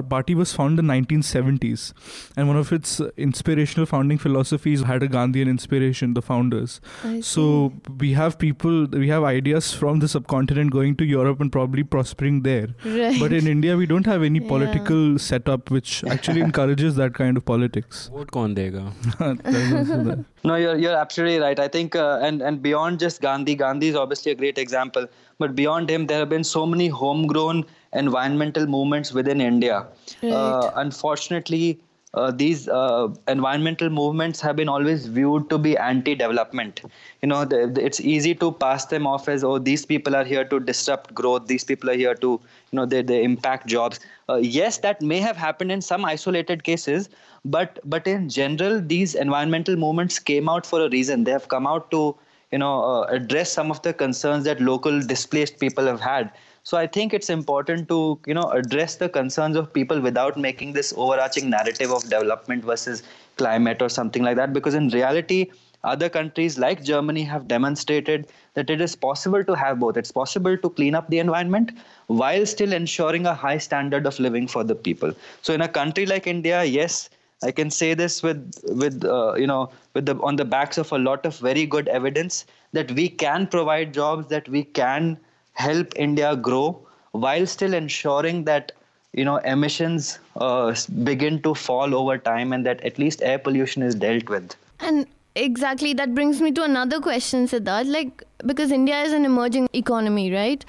[0.10, 1.94] party was founded in the 1970s,
[2.36, 6.16] and one of its inspirational founding philosophies had a Gandhian inspiration.
[6.16, 6.82] The founders,
[7.28, 11.84] so we have people, we have ideas from the subcontinent going to Europe and probably
[11.84, 13.20] prospering there, right.
[13.20, 14.48] but in India, we don't have any yeah.
[14.48, 18.10] political setup which actually encourages that kind of politics.
[18.14, 18.86] Vote kaun dega?
[20.44, 21.60] no, you're you're absolutely right.
[21.60, 25.08] I think, uh, and and beyond just Gandhi, Gandhi is obviously a great example.
[25.40, 29.86] But beyond him, there have been so many homegrown environmental movements within India.
[30.24, 30.32] Right.
[30.32, 31.80] Uh, unfortunately,
[32.14, 36.82] uh, these uh, environmental movements have been always viewed to be anti-development.
[37.22, 40.24] You know, the, the, it's easy to pass them off as, oh, these people are
[40.24, 41.48] here to disrupt growth.
[41.48, 44.00] These people are here to, you know, they, they impact jobs.
[44.30, 47.10] Uh, yes, that may have happened in some isolated cases,
[47.46, 51.24] but but in general, these environmental movements came out for a reason.
[51.24, 52.16] They have come out to,
[52.52, 56.32] you know, uh, address some of the concerns that local displaced people have had
[56.68, 57.98] so I think it's important to
[58.30, 63.04] you know address the concerns of people without making this overarching narrative of development versus
[63.38, 64.52] climate or something like that.
[64.52, 65.52] Because in reality,
[65.86, 69.96] other countries like Germany have demonstrated that it is possible to have both.
[69.96, 71.72] It's possible to clean up the environment
[72.08, 75.14] while still ensuring a high standard of living for the people.
[75.44, 77.10] So in a country like India, yes,
[77.44, 78.44] I can say this with
[78.84, 81.88] with uh, you know with the on the backs of a lot of very good
[81.88, 85.18] evidence that we can provide jobs, that we can
[85.58, 86.80] help India grow
[87.12, 88.72] while still ensuring that
[89.14, 93.82] you know emissions uh, begin to fall over time and that at least air pollution
[93.82, 94.56] is dealt with.
[94.80, 97.92] And exactly that brings me to another question, Siddharth.
[97.92, 100.64] Like because India is an emerging economy, right?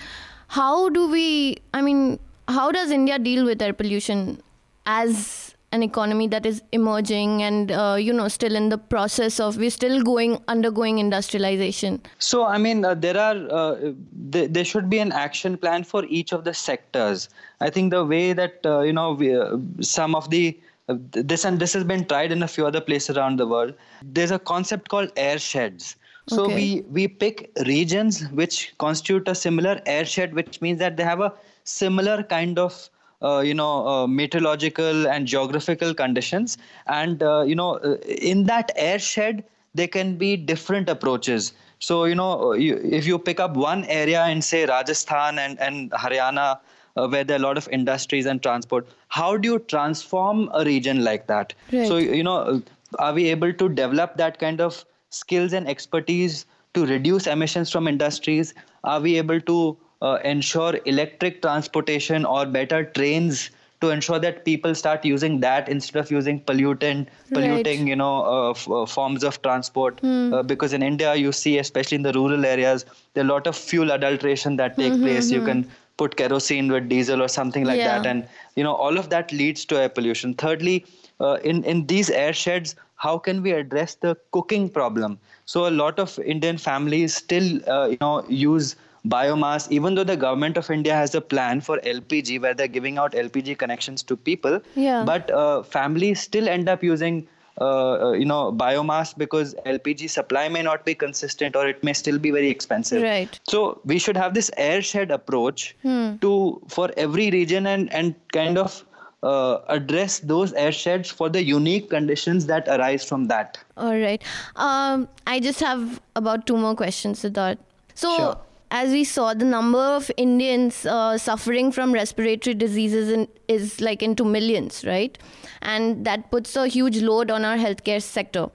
[0.49, 1.59] How do we?
[1.75, 4.43] I mean, how does India deal with air pollution
[4.87, 9.57] as an economy that is emerging and uh, you know still in the process of
[9.57, 12.01] we're still going undergoing industrialization.
[12.19, 13.93] So i mean uh, there are uh,
[14.33, 17.29] th- there should be an action plan for each of the sectors.
[17.61, 21.45] I think the way that uh, you know we, uh, some of the uh, this
[21.45, 23.75] and this has been tried in a few other places around the world.
[24.03, 25.97] There's a concept called air sheds.
[26.29, 26.55] So okay.
[26.55, 31.21] we we pick regions which constitute a similar air shed which means that they have
[31.21, 31.33] a
[31.65, 32.89] similar kind of
[33.23, 36.59] uh, you know uh, meteorological and geographical conditions.
[36.87, 41.53] And uh, you know uh, in that airshed there can be different approaches.
[41.79, 45.59] So you know uh, you, if you pick up one area in say rajasthan and,
[45.61, 46.59] and haryana
[46.97, 50.65] uh, where there are a lot of industries and transport how do you transform a
[50.65, 51.55] region like that?
[51.73, 51.87] Right.
[51.87, 52.63] so you know
[52.99, 57.89] are we able to develop that kind of skills and expertise to reduce emissions from
[57.89, 58.55] industries?
[58.85, 64.75] Are we able to uh, ensure electric transportation or better trains to ensure that people
[64.75, 67.89] start using that instead of using pollutant polluting right.
[67.89, 70.33] you know uh, f- uh, forms of transport mm.
[70.33, 72.85] uh, because in india you see especially in the rural areas
[73.15, 75.47] there are a lot of fuel adulteration that take mm-hmm, place you hmm.
[75.47, 77.99] can put kerosene with diesel or something like yeah.
[77.99, 80.85] that and you know all of that leads to air pollution thirdly
[81.21, 82.75] uh, in in these air sheds
[83.07, 87.87] how can we address the cooking problem so a lot of indian families still uh,
[87.87, 88.77] you know use
[89.09, 92.99] biomass, even though the government of India has a plan for LPG where they're giving
[92.99, 95.05] out LPG connections to people, yeah.
[95.05, 97.27] but uh, families still end up using.
[97.61, 101.93] Uh, uh you know biomass because lpg supply may not be consistent or it may
[101.93, 106.15] still be very expensive right so we should have this airshed approach hmm.
[106.19, 108.85] to for every region and and kind of
[109.25, 114.23] uh, address those airsheds for the unique conditions that arise from that all right
[114.55, 117.59] um, i just have about two more questions siddharth
[117.97, 118.37] so sure
[118.71, 124.03] as we saw, the number of Indians uh, suffering from respiratory diseases in, is like
[124.03, 125.17] into millions, right?
[125.63, 128.49] And that puts a huge load on our healthcare sector.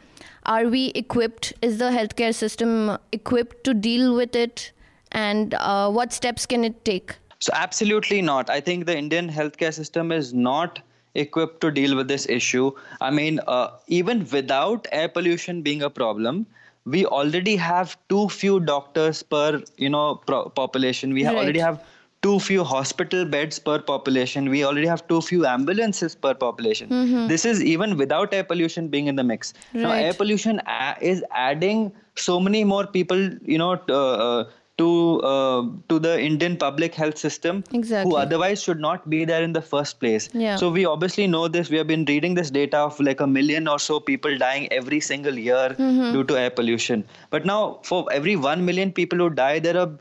[0.45, 1.53] Are we equipped?
[1.61, 4.71] Is the healthcare system equipped to deal with it?
[5.11, 7.15] And uh, what steps can it take?
[7.39, 8.49] So, absolutely not.
[8.49, 10.79] I think the Indian healthcare system is not
[11.15, 12.71] equipped to deal with this issue.
[13.01, 16.45] I mean, uh, even without air pollution being a problem,
[16.85, 21.13] we already have too few doctors per you know pro- population.
[21.13, 21.35] We Right.
[21.35, 21.81] already have
[22.21, 24.49] too few hospital beds per population.
[24.49, 27.27] We already have too few ambulances per population.
[27.27, 29.53] This is even without air pollution being in the mix.
[29.73, 30.03] Now, Mm-hmm.
[30.05, 34.43] Air pollution a- is adding so many more people, you know, t- uh, uh,
[34.77, 38.09] to uh, to the Indian public health system Exactly.
[38.09, 40.29] who otherwise should not be there in the first place.
[40.33, 40.55] Yeah.
[40.55, 41.69] So we obviously know this.
[41.69, 44.99] We have been reading this data of like a million or so people dying every
[44.99, 46.13] single year Mm-hmm.
[46.13, 47.03] due to air pollution.
[47.29, 49.91] But now, for every one million people who die, there are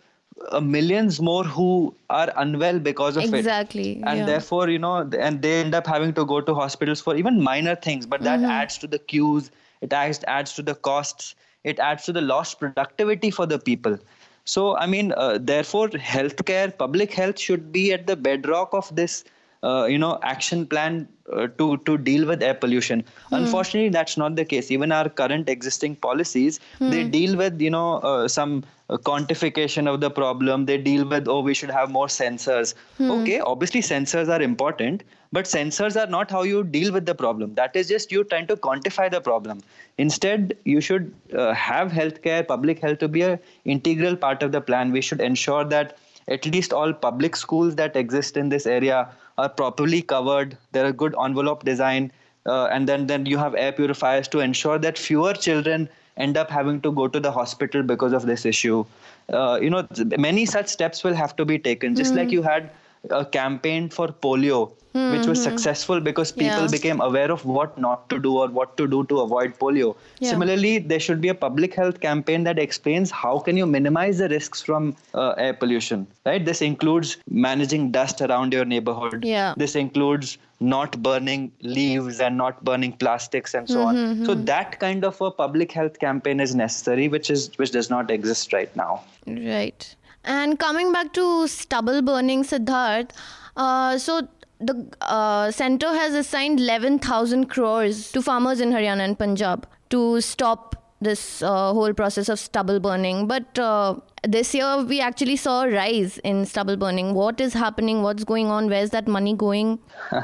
[0.51, 4.27] uh, millions more who are unwell because of it Exactly, and yeah.
[4.27, 7.75] therefore you know and they end up having to go to hospitals for even minor
[7.77, 8.43] things but Mm-hmm.
[8.43, 9.51] that adds to the queues
[9.83, 13.99] it adds, adds to the costs it adds to the lost productivity for the people
[14.45, 19.25] so i mean uh, therefore healthcare public health should be at the bedrock of this
[19.63, 23.05] uh, you know action plan uh, to to deal with air pollution.
[23.31, 24.71] Unfortunately that's not the case.
[24.71, 30.01] Even our current existing policies they deal with you know uh, some uh, quantification of
[30.01, 30.67] the problem.
[30.67, 32.75] They deal with oh we should have more sensors.
[33.01, 37.55] Okay obviously sensors are important but sensors are not how you deal with the problem.
[37.55, 39.61] That is just you trying to quantify the problem.
[39.97, 44.61] Instead you should uh, have healthcare public health to be a integral part of the
[44.61, 44.93] plan.
[44.93, 45.99] We should ensure that
[46.29, 50.93] at least all public schools that exist in this area are properly covered there are
[50.93, 52.11] good envelope design
[52.47, 56.51] uh, and then then you have air purifiers to ensure that fewer children end up
[56.51, 58.85] having to go to the hospital because of this issue.
[59.33, 59.87] Uh, you know
[60.19, 61.95] many such steps will have to be taken.
[61.95, 62.71] Just like you had
[63.11, 66.67] a campaign for polio which was successful because people Yeah.
[66.71, 70.29] became aware of what not to do or what to do to avoid polio Yeah.
[70.31, 74.29] similarly there should be a public health campaign that explains how can you minimize the
[74.29, 79.55] risks from uh, air pollution right this includes managing dust around your neighborhood Yeah.
[79.57, 84.79] this includes not burning leaves and not burning plastics and so Mm-hmm, on so that
[84.79, 88.77] kind of a public health campaign is necessary which is which does not exist right
[88.85, 88.93] now
[89.27, 89.95] Right.
[90.25, 93.11] And coming back to stubble burning, Siddharth,
[93.57, 94.29] uh, so
[94.61, 100.77] the uh, center has assigned 11,000 crores to farmers in Haryana and Punjab to stop
[101.01, 103.27] this uh, whole process of stubble burning.
[103.27, 107.15] But uh, this year we actually saw a rise in stubble burning.
[107.15, 108.03] What is happening?
[108.03, 108.69] What's going on?
[108.69, 109.81] Where's that money going?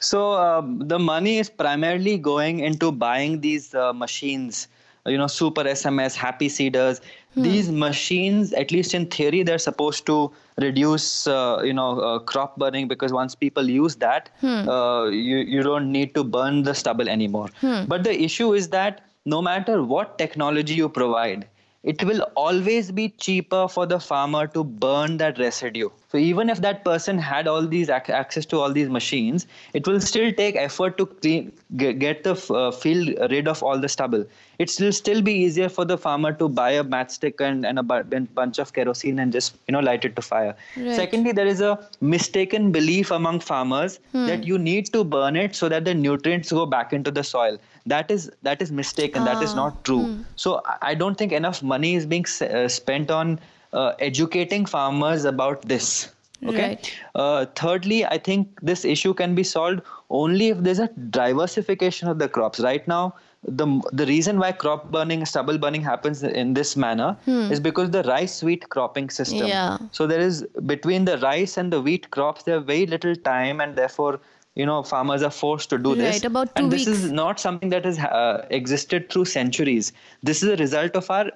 [0.00, 4.66] So um, the money is primarily going into buying these uh, machines,
[5.04, 7.02] you know, super SMS, happy seeders.
[7.36, 12.56] These machines, at least in theory, they're supposed to reduce, uh, you know, uh, crop
[12.58, 17.08] burning because once people use that, uh, you you don't need to burn the stubble
[17.08, 17.48] anymore.
[17.86, 21.46] But the issue is that no matter what technology you provide,
[21.82, 25.88] it will always be cheaper for the farmer to burn that residue.
[26.12, 29.86] So even if that person had all these ac- access to all these machines, it
[29.86, 33.78] will still take effort to clean, get, get the f- uh, field rid of all
[33.78, 34.24] the stubble.
[34.58, 37.82] It will still be easier for the farmer to buy a matchstick and, and a
[37.84, 40.56] bu- bun- bunch of kerosene and just you know light it to fire.
[40.76, 40.94] Right.
[40.96, 45.68] Secondly, there is a mistaken belief among farmers that you need to burn it so
[45.68, 47.56] that the nutrients go back into the soil.
[47.86, 49.24] That is that is mistaken.
[49.30, 50.02] that is not true.
[50.36, 53.38] So I- I don't think enough money is being s- uh, spent on
[53.72, 56.12] uh, educating farmers about this.
[56.44, 56.68] Okay.
[56.68, 56.92] Right.
[57.14, 62.18] Uh, thirdly, I think this issue can be solved only if there's a diversification of
[62.18, 62.60] the crops.
[62.60, 67.60] Right now, the the reason why crop burning, stubble burning happens in this manner is
[67.60, 69.46] because the rice wheat cropping system.
[69.46, 69.78] Yeah.
[69.92, 73.60] So there is between the rice and the wheat crops, there are very little time,
[73.60, 74.20] and therefore,
[74.54, 76.14] you know, farmers are forced to do this.
[76.16, 76.98] Right, about two and this weeks.
[76.98, 79.92] is not something that has uh, existed through centuries.
[80.22, 81.30] This is a result of our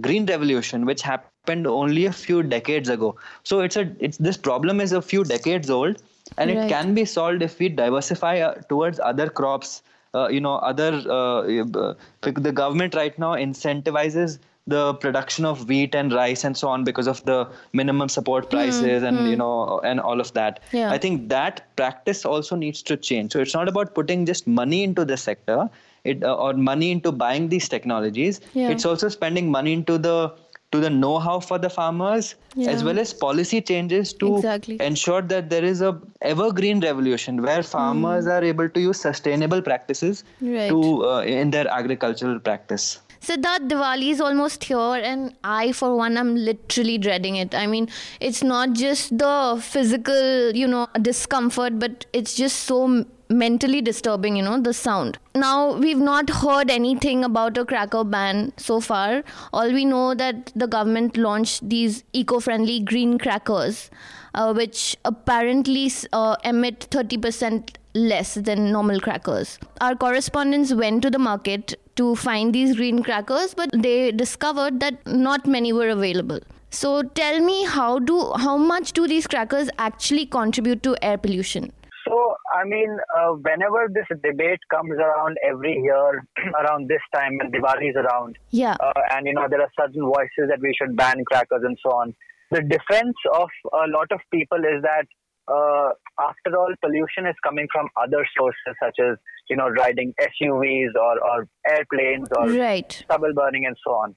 [0.00, 3.16] green revolution, which happened only a few decades ago.
[3.42, 6.00] So it's a it's this problem is a few decades old,
[6.38, 6.58] and Right.
[6.58, 9.82] it can be solved if we diversify uh, towards other crops.
[10.14, 15.94] Uh, you know, other uh, uh, the government right now incentivizes the production of wheat
[15.94, 20.00] and rice and so on because of the minimum support prices and you know and
[20.00, 20.90] all of that Hmm, Yeah.
[20.92, 24.82] i think that practice also needs to change so it's not about putting just money
[24.84, 25.68] into the sector
[26.04, 28.70] it uh, or money into buying these technologies Yeah.
[28.70, 30.34] it's also spending money into the
[30.72, 32.36] to the know-how for the farmers
[32.72, 34.76] as well as policy changes to Exactly.
[34.80, 40.22] ensure that there is a evergreen revolution where farmers are able to use sustainable practices.
[40.40, 40.68] Right.
[40.68, 46.16] to uh, in their agricultural practice Siddharth, Diwali is almost here, and I, for one,
[46.16, 47.54] I'm literally dreading it.
[47.54, 47.88] I mean,
[48.18, 54.42] it's not just the physical, you know, discomfort, but it's just so mentally disturbing, you
[54.42, 55.18] know, the sound.
[55.34, 59.22] Now, we've not heard anything about a cracker ban so far.
[59.52, 63.90] All we know that the government launched these eco-friendly green crackers,
[64.34, 69.58] uh, which apparently uh, emit 30% less than normal crackers.
[69.80, 75.06] Our correspondents went to the market to find these green crackers, but they discovered that
[75.06, 76.40] not many were available.
[76.70, 81.72] So tell me how do how much do these crackers actually contribute to air pollution?
[82.06, 86.24] So, I mean, uh, whenever this debate comes around every year,
[86.60, 90.02] around this time when Diwali is around, yeah, uh, and you know there are certain
[90.02, 92.14] voices that we should ban crackers and so on.
[92.50, 95.06] The defense of a lot of people is that
[95.50, 95.90] uh,
[96.20, 99.16] after all, pollution is coming from other sources such as
[99.48, 102.90] you know riding SUVs or, or airplanes or right.
[102.92, 104.14] stubble burning and so on.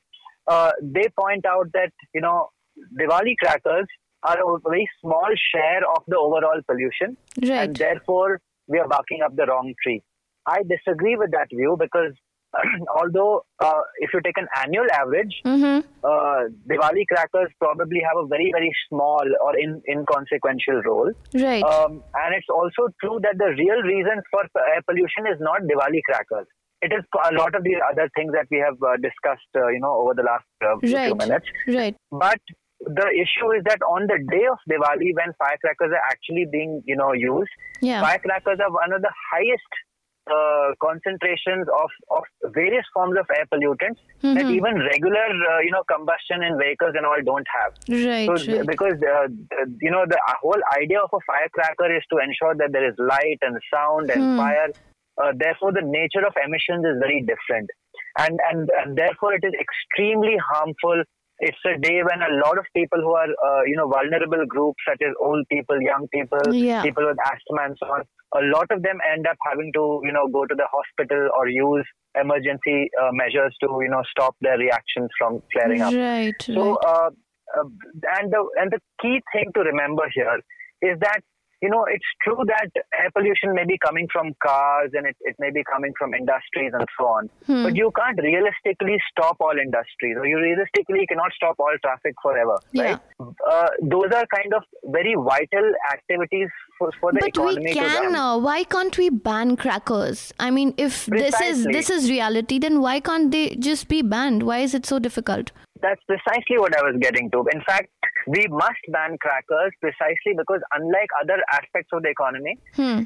[0.47, 2.49] Uh, they point out that you know
[2.99, 3.88] Diwali crackers
[4.24, 7.69] are a very small share of the overall pollution, right.
[7.69, 10.01] and therefore we are barking up the wrong tree.
[10.45, 12.13] I disagree with that view because
[13.01, 15.88] although uh, if you take an annual average, mm-hmm.
[16.03, 21.11] uh, Diwali crackers probably have a very very small or in, inconsequential role.
[21.34, 21.63] Right.
[21.63, 26.01] Um, and it's also true that the real reason for air pollution is not Diwali
[26.05, 26.47] crackers.
[26.82, 29.80] It is a lot of the other things that we have uh, discussed, uh, you
[29.80, 31.07] know, over the last uh, right.
[31.07, 31.47] few minutes.
[31.65, 31.95] Right.
[32.11, 32.41] But
[32.86, 36.95] the issue is that on the day of Diwali, when firecrackers are actually being, you
[36.95, 38.01] know, used, yeah.
[38.01, 39.71] firecrackers are one of the highest
[40.23, 42.23] uh, concentrations of, of
[42.53, 44.36] various forms of air pollutants mm-hmm.
[44.36, 47.71] that even regular, uh, you know, combustion in vehicles and all don't have.
[47.89, 48.27] Right.
[48.31, 48.65] So, right.
[48.67, 49.27] because uh,
[49.81, 53.39] you know the whole idea of a firecracker is to ensure that there is light
[53.41, 54.38] and sound and Hmm.
[54.38, 54.69] fire.
[55.21, 57.69] Uh, therefore, the nature of emissions is very different,
[58.17, 61.03] and, and and therefore it is extremely harmful.
[61.45, 64.79] It's a day when a lot of people who are uh, you know vulnerable groups
[64.87, 66.81] such as old people, young people, Yeah.
[66.81, 68.03] people with asthma and so on.
[68.35, 71.47] A lot of them end up having to you know go to the hospital or
[71.49, 71.85] use
[72.23, 75.93] emergency uh, measures to you know stop their reactions from flaring up.
[75.93, 76.33] Right.
[76.47, 76.87] So, right.
[76.93, 77.09] uh,
[77.59, 77.67] uh,
[78.19, 80.39] and the and the key thing to remember here
[80.81, 81.21] is that
[81.64, 82.70] you know it's true that
[83.01, 86.72] air pollution may be coming from cars and it, it may be coming from industries
[86.80, 87.64] and so on, Hmm.
[87.66, 92.57] but you can't realistically stop all industries, or you realistically cannot stop all traffic forever,
[92.72, 92.84] Yeah.
[92.84, 92.99] right?
[93.53, 94.64] Uh, those are kind of
[94.99, 98.16] very vital activities for, for the but economy we can.
[98.24, 100.24] Uh, why can't we ban crackers?
[100.39, 104.43] I mean, if this is this is reality, then why can't they just be banned?
[104.51, 105.51] Why is it so difficult?
[105.84, 107.43] That's precisely what I was getting to.
[107.53, 107.89] In fact,
[108.25, 113.03] we must ban crackers precisely because, unlike other aspects of the economy, Hmm.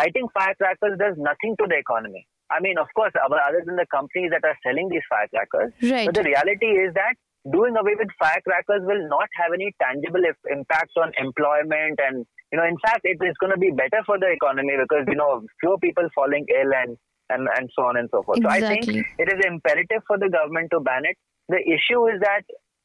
[0.00, 2.26] lighting firecrackers does nothing to the economy.
[2.50, 6.06] I mean, of course, other other than the companies that are selling these firecrackers, Right.
[6.06, 7.14] but the reality is that
[7.52, 12.58] doing away with firecrackers will not have any tangible if- impact on employment and you
[12.58, 15.40] know in fact it is going to be better for the economy because you know
[15.60, 16.96] fewer people falling ill and
[17.30, 20.28] and, and so on and so forth so i think it is imperative for the
[20.28, 21.16] government to ban it
[21.48, 22.42] the issue is that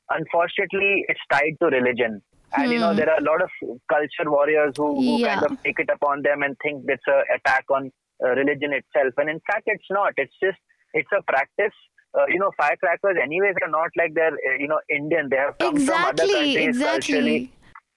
[0.10, 2.22] unfortunately it's tied to religion
[2.58, 2.98] and you know Hmm.
[2.98, 3.50] there are a lot of
[3.90, 5.36] culture warriors who, who Yeah.
[5.36, 7.92] kind of take it upon them and think it's an attack on
[8.24, 10.60] uh, religion itself and in fact it's not it's just
[10.94, 11.76] it's a practice
[12.18, 15.58] uh, you know firecrackers anyways are not like they're uh, you know indian they have
[15.58, 16.34] come from other Exactly.
[16.40, 17.40] countries culturally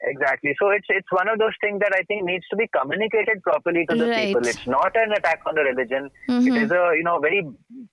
[0.00, 0.52] Exactly.
[0.58, 3.84] so it's it's one of those things that i think needs to be communicated properly
[3.90, 4.26] to the Right.
[4.26, 6.48] people it's not an attack on the religion Mhm.
[6.50, 7.40] it is a you know very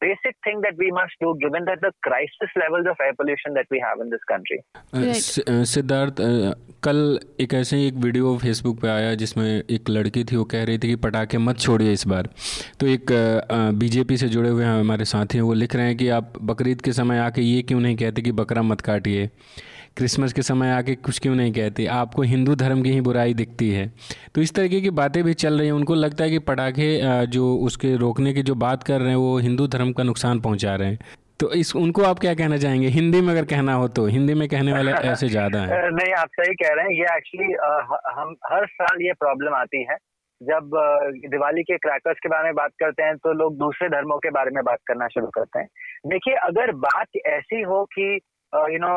[0.06, 3.72] basic thing that we must do given that the crisis levels of air pollution that
[3.76, 4.60] we have in this country
[4.98, 5.32] Right.
[5.54, 6.22] Uh, Siddharth
[6.90, 7.00] कल
[7.42, 10.78] एक ऐसे ही एक video Facebook पे आया जिसमें एक लड़की थी वो कह रही
[10.78, 12.30] थी कि पटाखे मत छोड़िए इस बार
[12.80, 13.12] तो एक
[13.84, 16.94] बीजेपी से जुड़े हुए हमारे साथी हैं वो लिख रहे हैं कि आप बकरीद के
[17.02, 19.30] समय आके ये क्यों नहीं कहते कि बकरा मत काटिए
[19.98, 21.86] क्रिसमस के समय आके कुछ क्यों नहीं कहते?
[21.86, 23.88] आपको हिंदू धर्म की ही बुराई दिखती है।
[24.36, 26.88] तो इस तरीके की बातें भी चल रही हैं। उनको लगता है कि पटाखे
[27.28, 30.76] जो उसके रोकने की जो बात कर रहे हैं वो हिंदू धर्म का नुकसान पहुँचा
[30.76, 31.00] रहे हैं।
[31.40, 32.88] तो इस उनको आप क्या कहना चाहेंगे?
[32.88, 34.06] हिंदी में अगर कहना हो तो?
[34.08, 37.54] हिंदी में कहने वाले ऐसे ज़्यादा हैं। नहीं आप सही कह रहे हैं। ये एक्चुअली
[38.18, 39.98] हम हर साल ये प्रॉब्लम आती है।
[40.42, 40.70] जब
[41.32, 44.52] दिवाली के क्रैकर्स के बारे में बात करते हैं तो लोग दूसरे धर्मों के बारे
[44.52, 45.68] में बात करना शुरू करते हैं।
[46.08, 48.20] देखिए अगर बात ऐसी हो कि
[48.54, 48.94] यू नो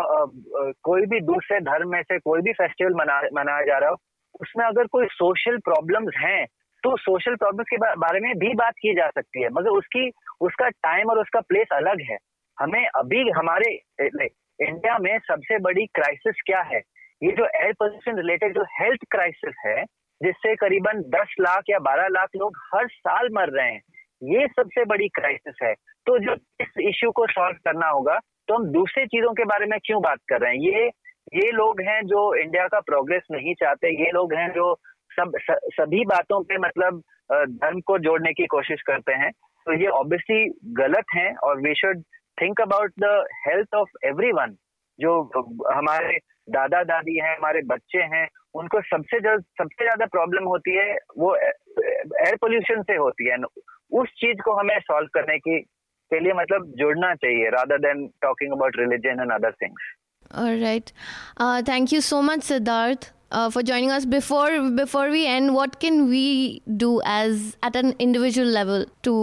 [0.84, 3.96] कोई भी दूसरे धर्म में से कोई भी फेस्टिवल मना, मनाया जा रहा हो,
[4.40, 6.46] उसमें अगर कोई सोशल प्रॉब्लम्स हैं
[6.82, 10.68] तो सोशल प्रॉब्लम्स के बारे में भी बात की जा सकती है, मगर उसकी, उसका
[10.68, 12.18] टाइम और उसका प्लेस अलग है।
[12.58, 16.78] हमें अभी हमारे इंडिया में सबसे बड़ी क्राइसिस क्या है?
[17.22, 19.82] ये जो एयर पोल्यूशन रिलेटेड जो हेल्थ क्राइसिस है,
[20.20, 23.80] जिससे करीबन 10 लाख या 12 लाख लोग हर साल मर रहे हैं,
[24.22, 25.74] ये सबसे बड़ी क्राइसिस है।
[26.06, 28.18] तो जो इस इश्यू को सॉल्व करना होगा
[28.48, 30.60] तो हम दूसरी चीज़ों के बारे में क्यों बात कर रहे हैं?
[30.60, 30.90] ये
[31.34, 34.74] ये लोग हैं जो इंडिया का प्रोग्रेस नहीं चाहते ये लोग हैं जो
[35.10, 39.30] सब स, सभी बातों पे मतलब धर्म को जोड़ने की कोशिश करते हैं।
[39.66, 40.44] तो ये ऑब्वियसली
[40.76, 42.02] गलत है और we should
[42.38, 43.12] think about the
[43.46, 44.56] health of everyone
[44.98, 45.20] जो
[45.72, 46.18] हमारे
[46.48, 51.34] दादा दादी हैं हमारे बच्चे हैं उनको सबसे जल्द सबसे ज़्यादा प्रॉब्लम होती है वो
[51.36, 53.36] एयर पोल्यूशन से होती है।
[53.92, 55.58] उस चीज़ को हमें सॉल्व करने की
[56.13, 59.89] के लिए मतलब जुड़ना चाहिए rather than talking about religion and other things
[60.39, 60.91] All right.
[61.45, 64.05] Uh, thank you so much, Siddharth, uh, for joining us.
[64.11, 66.21] Before before we end, what can we
[66.83, 69.15] do as at an individual level to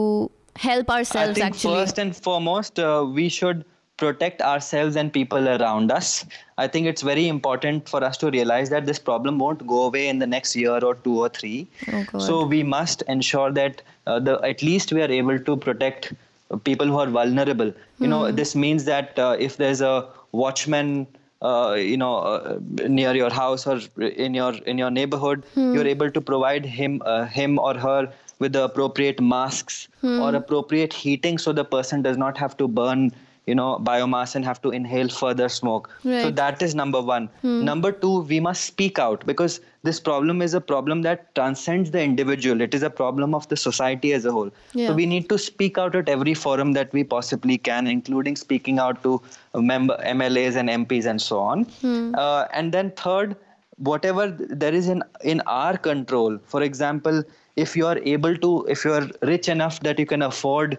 [0.65, 1.31] help ourselves?
[1.31, 3.65] I think actually, first and foremost, uh, we should
[3.97, 6.25] protect ourselves and people around us.
[6.57, 10.09] I think it's very important for us to realize that this problem won't go away
[10.09, 11.67] in the next year or two or three.
[11.93, 12.23] Oh, God.
[12.23, 16.13] so we must ensure that uh, the at least we are able to protect
[16.58, 17.74] people who are vulnerable.
[18.00, 18.36] You know, Hmm.
[18.36, 21.08] this means that uh, if there's a watchman.
[21.48, 25.74] Uh, you know, uh, near your house or in your in your neighborhood, Hmm.
[25.76, 28.08] you're able to provide him uh, him or her
[28.40, 30.22] with the appropriate masks Hmm.
[30.22, 33.04] or appropriate heating so the person does not have to burn
[33.46, 35.90] you know biomass and have to inhale further smoke.
[36.04, 36.26] So Right.
[36.30, 36.36] Hmm.
[36.36, 37.30] that is number 1
[37.70, 42.02] number 2 we must speak out because this problem is a problem that transcends the
[42.02, 42.62] individual.
[42.62, 44.52] It is a problem of the society as a whole.
[44.74, 44.88] Yeah.
[44.88, 48.80] so we need to speak out at every forum that we possibly can including speaking
[48.80, 49.22] out to
[49.56, 51.68] member mlas and mps and so on.
[52.16, 53.36] Uh, and then third
[53.78, 54.26] whatever
[54.64, 56.38] there is in in our control.
[56.46, 57.24] For example
[57.56, 60.78] if you are able to if you are rich enough that you can afford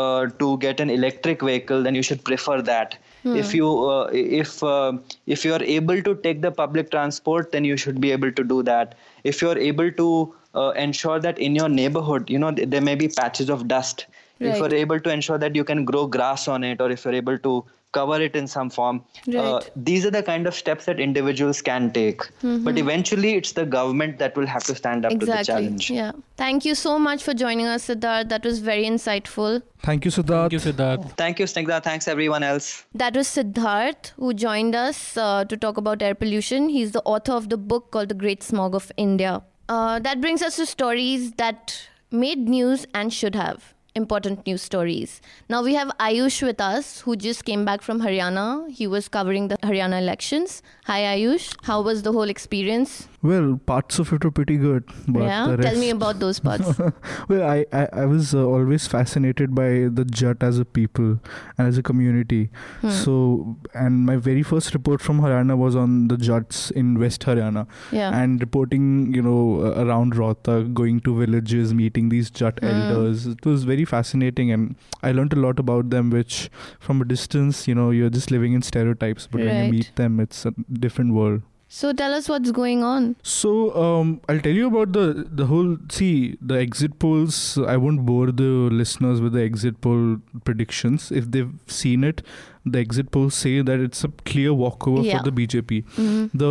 [0.00, 2.98] uh, to get an electric vehicle then you should prefer that.
[3.40, 4.92] If you uh, if uh,
[5.26, 8.44] if you are able to take the public transport then you should be able to
[8.44, 8.94] do that.
[9.24, 12.80] If you are able to uh, ensure that in your neighborhood you know th- there
[12.90, 14.06] may be patches of dust
[14.44, 17.14] if you're able to ensure that you can grow grass on it or if you're
[17.14, 17.64] able to
[17.96, 18.98] cover it in some form
[19.40, 22.22] uh, these are the kind of steps that individuals can take
[22.68, 26.12] but eventually it's the government that will have to stand up to the challenge Yeah.
[26.38, 28.30] Thank you so much for joining us, Siddharth.
[28.30, 29.60] That was very insightful.
[29.82, 30.48] Thank you, Siddharth.
[30.48, 31.04] Thank you, Siddharth.
[31.22, 32.70] thank you snigdha thanks everyone else
[33.04, 36.70] That was Siddharth, who joined us uh, to talk about air pollution.
[36.70, 39.42] He's the author of the book called The Great Smog of India.
[39.68, 41.78] Uh, that brings us to stories that
[42.10, 43.74] made news and should have.
[43.94, 45.20] Important news stories.
[45.50, 48.70] Now we have Ayush with us, who just came back from Haryana.
[48.70, 50.62] He was covering the Haryana elections.
[50.86, 51.54] Hi, Ayush.
[51.64, 53.06] How was the whole experience?
[53.22, 54.84] Well, parts of it were pretty good.
[55.06, 56.78] But yeah, tell me about those parts.
[57.28, 61.20] well, I, I, I was uh, always fascinated by the Jat as a people
[61.56, 62.50] and as a community.
[62.80, 62.90] Hmm.
[62.90, 67.68] So, and my very first report from Haryana was on the Jats in West Haryana
[67.92, 68.10] yeah.
[68.20, 72.66] and reporting, you know, uh, around Rohtak, going to villages, meeting these Jat Hmm.
[72.66, 73.26] elders.
[73.28, 76.10] It was very fascinating, and I learned a lot about them.
[76.10, 76.50] Which,
[76.80, 80.18] from a distance, you know, you're just living in stereotypes, but when you meet them,
[80.18, 81.42] it's a different world.
[81.74, 83.04] So tell us what's going on.
[83.22, 83.50] So
[83.82, 85.04] um, I'll tell you about the
[85.42, 85.76] the whole.
[85.98, 87.38] See the exit polls.
[87.74, 88.50] I won't bore the
[88.82, 90.18] listeners with the exit poll
[90.50, 91.10] predictions.
[91.22, 92.20] If they've seen it,
[92.66, 95.18] the exit polls say that it's a clear walkover Yeah.
[95.18, 95.80] for the BJP.
[95.96, 96.30] Mhm.
[96.44, 96.50] The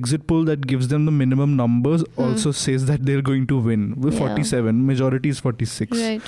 [0.00, 2.22] exit poll that gives them the minimum numbers Hmm.
[2.28, 4.26] also says that they're going to win with Yeah.
[4.26, 4.86] 47.
[4.94, 5.98] Majority is 46.
[6.06, 6.22] Right.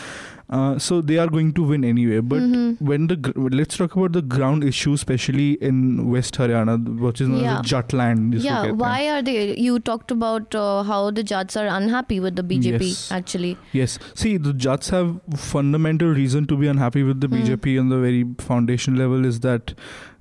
[0.51, 2.21] Uh, so they are going to win anyway.
[2.21, 2.85] But mm-hmm.
[2.85, 7.63] when the let's talk about the ground issue, especially in West Haryana, which is yeah.
[7.63, 8.43] Jatland.
[8.43, 9.57] Yeah, why are they?
[9.57, 12.81] You talked about uh, how the Jats are unhappy with the BJP.
[12.81, 13.11] Yes.
[13.11, 13.99] Actually, yes.
[14.15, 17.43] See, the Jats have fundamental reason to be unhappy with the mm.
[17.43, 19.75] BJP on the very foundation level is that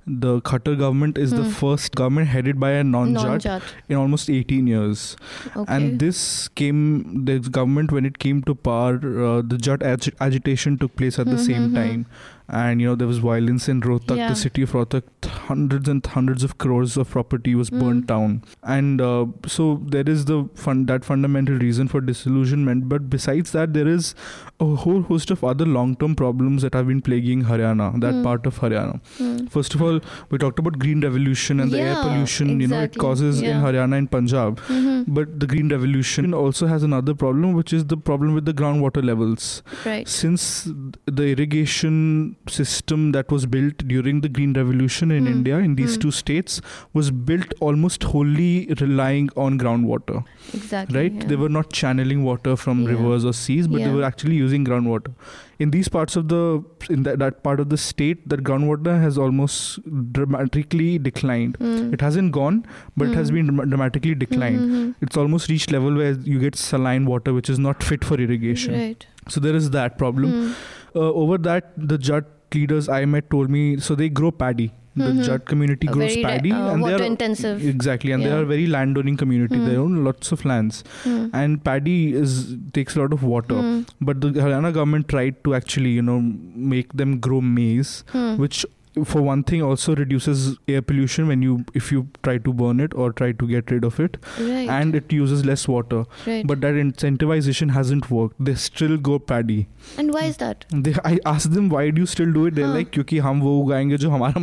[0.06, 1.50] the Khattar government is the Hmm.
[1.50, 3.62] first government headed by a non-Jat Non-Jat.
[3.88, 5.16] in almost 18 years.
[5.56, 5.74] Okay.
[5.76, 8.96] And this came, the government, when it came to power,
[9.28, 11.74] uh, the Jat ag- agitation took place at the Hmm, same hmm, hmm.
[11.74, 12.06] time.
[12.46, 14.28] And, you know, there was violence in Rohtak, Yeah.
[14.28, 15.02] the city of Rohtak.
[15.44, 17.78] Hundreds and hundreds of crores of property was Hmm.
[17.80, 18.42] burnt down.
[18.62, 22.88] And uh, so there is the fun- that fundamental reason for disillusionment.
[22.88, 24.14] But besides that, there is
[24.60, 28.22] a whole host of other long-term problems that have been plaguing Haryana, that Hmm.
[28.22, 29.00] part of Haryana.
[29.18, 29.46] Hmm.
[29.46, 32.76] First of all, we talked about green revolution and the air Yeah, pollution, you know,
[32.76, 33.00] it exactly.
[33.00, 34.60] causes in Haryana and Punjab.
[34.68, 35.04] Mhm.
[35.08, 39.02] But the green revolution also has another problem, which is the problem with the groundwater
[39.04, 39.62] levels.
[39.86, 40.06] Right.
[40.08, 40.68] Since
[41.06, 45.32] the irrigation system that was built during the green revolution in Hmm.
[45.32, 46.00] India, in these Hmm.
[46.02, 46.60] two states,
[46.92, 50.98] was built almost wholly relying on groundwater, Exactly.
[51.00, 51.12] right?
[51.20, 51.26] yeah.
[51.32, 52.90] They were not channeling water from Yeah.
[52.94, 53.88] rivers or seas, but Yeah.
[53.88, 55.14] they were actually using groundwater.
[55.64, 56.40] In these parts of the,
[56.90, 59.80] in that, that part of the state, that groundwater has almost
[60.12, 61.56] dramatically declined.
[61.60, 61.92] Hmm.
[61.98, 62.64] It hasn't gone,
[62.96, 63.34] but it has Hmm.
[63.40, 64.60] been dramatically declined.
[64.60, 64.94] Mhm.
[65.00, 68.74] It's almost reached level where you get saline water, which is not fit for irrigation.
[68.74, 69.06] Right.
[69.34, 70.32] So there is that problem.
[70.94, 72.24] Uh, over that, the Jat
[72.54, 74.66] leaders I met told me so they grow paddy.
[75.02, 75.22] The Mhm.
[75.26, 77.64] Jat community grows very, paddy, uh, and they are intensive.
[77.70, 79.58] exactly, and they are a very landowning community.
[79.62, 79.80] They Hmm.
[79.84, 81.24] own lots of lands, Hmm.
[81.40, 82.36] and paddy is
[82.78, 83.56] takes a lot of water.
[83.64, 83.80] Hmm.
[84.10, 86.18] But the Haryana government tried to actually, you know,
[86.76, 88.30] make them grow maize, Hmm.
[88.44, 88.64] which
[89.02, 92.94] for one thing also reduces air pollution when you if you try to burn it
[92.94, 94.68] or try to get rid of it right.
[94.68, 96.46] and it uses less water right.
[96.46, 99.66] but that incentivization hasn't worked they still go paddy
[99.98, 102.66] and why is that they i asked them why do you still do it they're
[102.66, 102.74] huh.
[102.74, 104.40] like because hum wo ugayenge hamara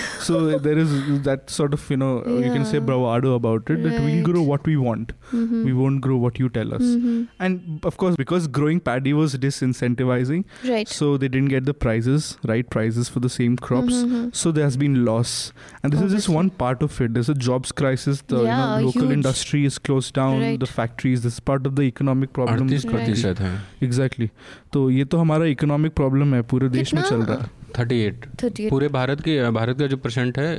[0.28, 2.46] so there is that sort of you know yeah.
[2.46, 3.84] you can say bravado about it right.
[3.84, 5.64] that we'll grow what we want mm-hmm.
[5.64, 7.24] we won't grow what you tell us mm-hmm.
[7.38, 12.25] and of course because growing paddy was disincentivizing right so they didn't get the prizes
[12.25, 14.33] prices right prices for the same crops Mhm.
[14.41, 15.33] so there has been loss
[15.81, 16.35] and this is just Obviously.
[16.35, 19.13] one part of it there's a jobs crisis the you Yeah, know, local huge.
[19.17, 20.59] industry is closed down Right.
[20.65, 22.95] the factories this is part of the economic problem अड़तीस Right.
[22.95, 23.51] प्रतिशत है
[23.83, 24.29] exactly
[24.73, 28.24] तो ये तो हमारा economic problem है पूरे देश में चल रहा है Thirty eight
[28.36, 28.68] 38.
[28.70, 30.50] पूरे भारत के भारत का जो परसेंट है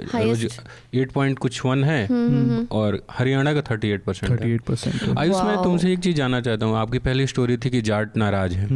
[0.93, 2.71] एट पॉइंट कुछ वन है Mhm.
[2.71, 6.41] और हरियाणा का thirty eight percent thirty eight percent Ayush मैं तुमसे एक चीज़ जानना
[6.41, 8.67] चाहता हूँ। आपकी पहली स्टोरी थी कि जाट नाराज़ है।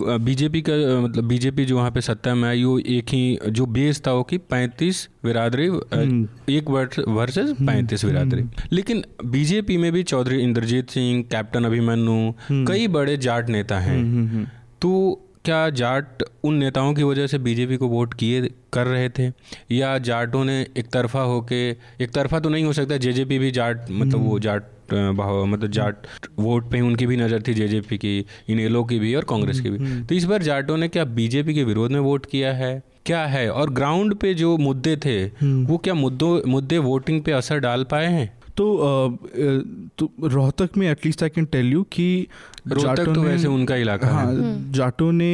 [0.00, 4.02] बीजेपी का मतलब बीजेपी जो वहाँ पे सत्ता में आई वो एक ही जो बेस
[4.06, 10.38] था वो कि पैंतीस बिरादरी हम्म। एक वर्सेस पैंतीस बिरादरी लेकिन बीजेपी में भी चौधरी
[10.42, 14.44] इंद्रजीत सिंह कैप्टन अभिमन्यु कई बड़े जाट नेता हैं।
[14.82, 14.90] तो
[15.44, 18.40] क्या जाट उन नेताओं की वजह से बीजेपी को वोट किए
[18.72, 19.30] कर रहे थे?
[19.72, 23.90] या जाटों ने एक तरफा होके एक तरफा तो नहीं हो सकता जेजेपी भी जाट
[23.90, 24.62] मतलब वो जाट
[25.16, 26.06] भाव मतलब जाट
[26.38, 28.18] वोट पे उनकी भी नज़र थी जेजेपी की
[28.48, 31.64] इनेलो की भी और कांग्रेस की भी। तो इस बार जाटों ने क्या बीजेपी के
[31.64, 32.82] विरोध में वोट किया है?
[33.06, 33.48] क्या है?
[33.50, 35.24] और ग्राउंड पे जो मुद्दे थे
[35.64, 38.32] वो क्या मुद्दों मुद्दे वोटिंग पे असर डाल पाए हैं?
[38.60, 39.18] तो
[39.98, 42.26] तो रोहतक में at least I can tell you कि
[42.68, 45.30] रोहतक तो वैसे उनका इलाका हाँ। है जाटों ने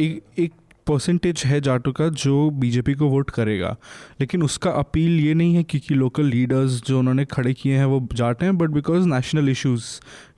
[0.00, 0.52] एक एक
[0.86, 3.76] परसेंटेज है जाटो का जो बीजेपी को वोट करेगा।
[4.20, 8.08] लेकिन उसका अपील ये नहीं है क्योंकि लोकल लीडर्स जो उन्होंने खड़े किए हैं वो
[8.12, 9.84] जाट हैं बट बिकॉज़ नेशनल इश्यूज़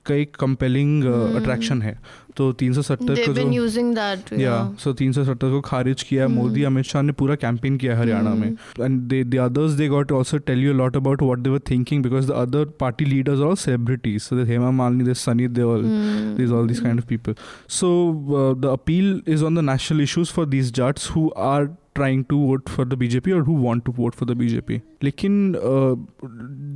[0.07, 1.99] का एक कंपेलिंग अट्रैक्शन है।
[2.37, 6.63] तो तीन सौ सत्तर का जो या सो तीन सौ सत्तर को खारिज किया मोदी।
[6.63, 8.47] अमित शाह ने पूरा कैंपेन किया हरियाणा में।
[8.81, 12.03] And they the others they got also tell you lot about what they were thinking
[12.03, 15.93] because the other party leaders are all celebrities so the Hema Malini the Sunny Deol
[16.35, 17.35] these all these kind of people.
[17.67, 17.89] So
[18.39, 21.25] uh, the appeal is on the national issues for these jats who
[21.99, 25.55] are to vote for the BJP और who want to vote for the BJP लेकिन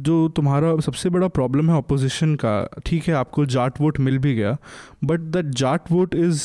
[0.06, 4.36] जो तुम्हारा सबसे बड़ा problem है opposition का ठीक है आपको जाट वोट मिल भी
[4.36, 4.58] गया
[5.04, 6.44] but that Jat vote is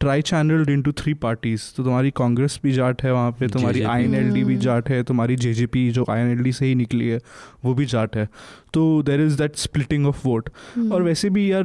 [0.00, 4.04] tri channelled into three parties तो तुम्हारी कांग्रेस भी जाट है वहाँ पे तुम्हारी आई
[4.04, 6.52] एन एल डी भी। जाट है तुम्हारी जे जे पी जो आई एन एल डी
[6.52, 7.20] से ही निकली है
[7.64, 8.28] वो भी जाट है
[8.74, 10.48] तो there is that splitting of vote.
[10.92, 11.64] और वैसे भी यार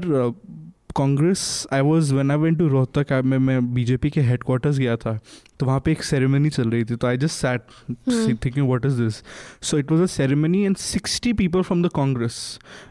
[0.96, 1.42] Congress
[1.74, 5.18] I was one I went to Rohtak में मैं बीजेपी के हेड क्वार्टर्स गया था
[5.60, 7.62] तो वहाँ पे एक सेरेमनी चल रही थी तो I just sat
[8.10, 9.22] see thinking what is this
[9.62, 12.38] so it was a ceremony and sixty people from the Congress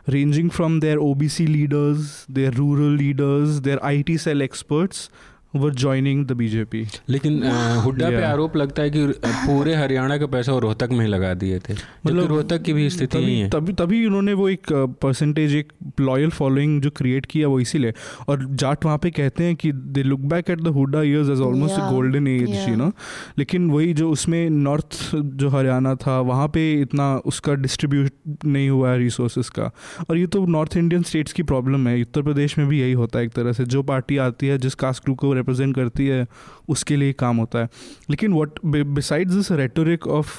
[0.08, 5.08] ranging from their O B C leaders their rural leaders their I T cell experts
[5.54, 7.42] were joining the bjp लेकिन
[7.84, 11.58] हुड्डा पे आरोप लगता है कि पूरे हरियाणा का पैसा वो रोहतक में लगा दिए
[11.58, 11.74] थे
[12.06, 14.72] मतलब रोहतक की भी स्थिति तभी है। तभी तभी उन्होंने वो एक
[15.02, 17.94] परसेंटेज एक लॉयल फॉलोइंग जो क्रिएट किया वो इसीलिए।
[18.28, 21.40] और जाट वहाँ पे कहते हैं कि they look back at the Hooda years as
[21.40, 22.90] almost golden age you know
[23.38, 28.90] लेकिन वही जो उसमें नॉर्थ जो हरियाणा था वहाँ पे इतना उसका डिस्ट्रीब्यूट नहीं हुआ
[28.90, 29.70] है रिसोर्सेज का।
[30.08, 33.18] और ये तो नॉर्थ इंडियन स्टेट्स की प्रॉब्लम है। उत्तर प्रदेश में भी यही होता
[33.18, 36.26] है एक तरह से। जो पार्टी आती है जिस कास्ट ग्रुप को रिप्रेजेंट करती है
[36.68, 37.68] उसके लिए काम होता है।
[38.10, 40.38] लेकिन what besides this rhetoric of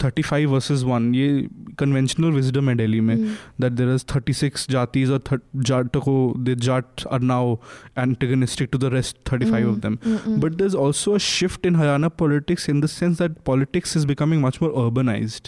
[0.00, 3.16] thirty five versus one ये कन्वेंशनल विजडम है डेली में
[3.60, 7.54] that there is thirty six जातीज और जाट को they Jat are now
[7.98, 9.98] antagonistic to the rest thirty five of them
[10.40, 14.06] but there is also a shift in Haryana politics in the sense that politics is
[14.06, 15.40] becoming much more urbanise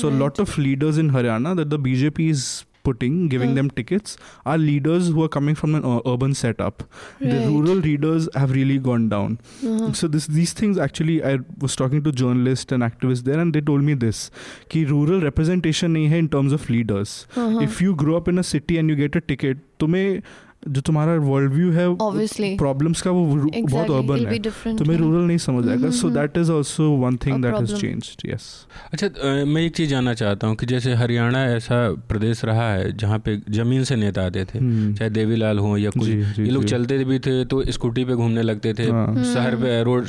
[0.00, 2.46] so lot of leaders in Haryana that the BJP is
[2.87, 3.55] putting giving Hmm.
[3.57, 4.13] them tickets
[4.51, 6.83] are leaders who are coming from an ur- urban setup
[7.23, 7.47] the Right.
[7.55, 9.35] rural leaders have really gone down
[9.71, 9.89] Uh-huh.
[10.01, 11.33] so this these things actually I
[11.65, 14.21] was talking to journalists and activists there and they told me this
[14.75, 17.63] कि rural representation नहीं है in terms of leaders Uh-huh.
[17.69, 20.07] if you grow up in a city and you get a ticket तुम्हें
[20.68, 21.86] जो तुम्हारा world view है
[22.56, 26.10] problems का वो रू- बहुत अर्बन है। तुम्हें रूरल नहीं समझ आएगा। So.
[26.10, 29.08] That is also one thing that has changed yes अच्छा
[29.44, 33.36] मैं एक चीज़ जानना चाहता हूँ कि जैसे हरियाणा ऐसा प्रदेश रहा है जहाँ पे
[33.50, 36.64] ज़मीन से नेता आते थे हम्म। चाहे देवीलाल हो या कोई जी, जी, ये लोग
[36.64, 40.06] चलते भी थे तो स्कूटी पे घूमने लगते थे हाँ। शहर पे रोड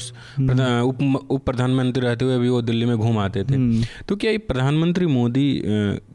[0.84, 4.38] उप उप प्रधानमंत्री रहते हुए भी वो दिल्ली में घूम आते थे। तो क्या ये
[4.38, 5.62] प्रधानमंत्री मोदी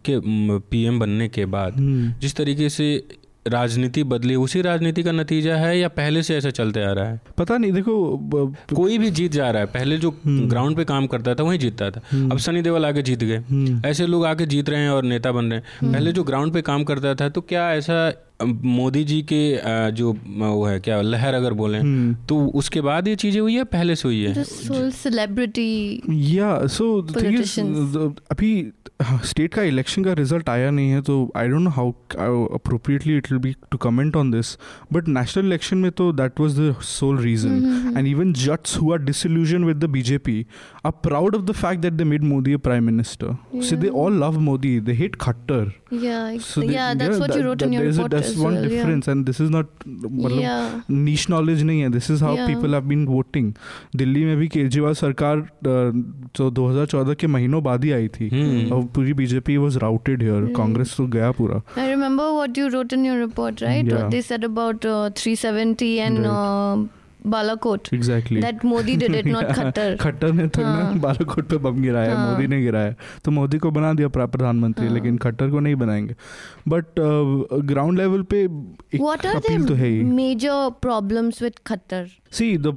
[0.09, 0.21] के
[0.59, 1.75] पीएम बनने के बाद।
[2.21, 3.09] जिस तरीके से
[3.49, 7.21] राजनीति बदली उसी राजनीति का नतीजा है या पहले से ऐसा चलते आ रहा है?
[7.39, 11.07] पता नहीं देखो ब- कोई भी जीत जा रहा है। पहले जो ग्राउंड पे काम
[11.07, 12.01] करता था वही जीतता था।
[12.33, 15.33] अब सनी देवल आके जीत गए। हम्म। ऐसे लोग आके जीत रहे हैं और नेता
[15.33, 19.21] बन रहे हैं। पहले जो ग्राउंड पे काम करता था तो क्या ऐसा मोदी जी
[19.33, 19.41] के
[19.93, 23.65] जो वो है क्या लहर अगर बोले हम्म। तो उसके बाद ये चीज़ें हुई है
[23.67, 24.45] पहले से हुई है?
[24.93, 26.03] सेलिब्रिटी
[26.37, 26.91] या सो
[28.31, 28.51] अभी
[29.03, 31.91] स्टेट का इलेक्शन का रिज़ल्ट आया नहीं है तो I don't know how
[32.55, 34.57] appropriately it will be to comment on this
[34.93, 38.99] but national election में तो that was the sole reason and even Jats who are
[39.03, 40.45] disillusion with the BJP
[40.87, 44.21] are proud of the fact that they made Modi a prime minister so they all
[44.25, 47.63] love Modi they hate Khattar yeah so they, yeah that's yeah, what that, you wrote
[47.63, 49.15] in your report a, one well, difference yeah.
[49.15, 51.89] and this is not मतलब niche knowledge नहीं है.
[51.91, 53.53] This is how people have been voting
[53.97, 58.29] Delhi में भी केजरीवाल सरकार जो तो 2014 के महीनों बाद ही आई थी.
[58.29, 58.73] हम्म.
[58.75, 61.61] और पूरी BJP was routed here Congress तो गया पूरा.
[61.79, 64.87] I remember what you wrote in your report right they said about
[65.19, 66.19] 370 and
[67.27, 67.89] Balakot.
[67.95, 70.99] Exactly that Modi did it not Khattar Khattar ने तो हाँ.
[71.01, 72.31] बालाकोट पे बम गिराया हाँ.
[72.31, 72.95] मोदी ने गिराया।
[73.25, 76.15] तो मोदी को बना दिया प्रधानमंत्री लेकिन खट्टर को नहीं बनाएँगे।
[76.69, 77.01] बट
[77.67, 82.77] ग्राउंड लेवल पे what are appeal major problems with Khattar see the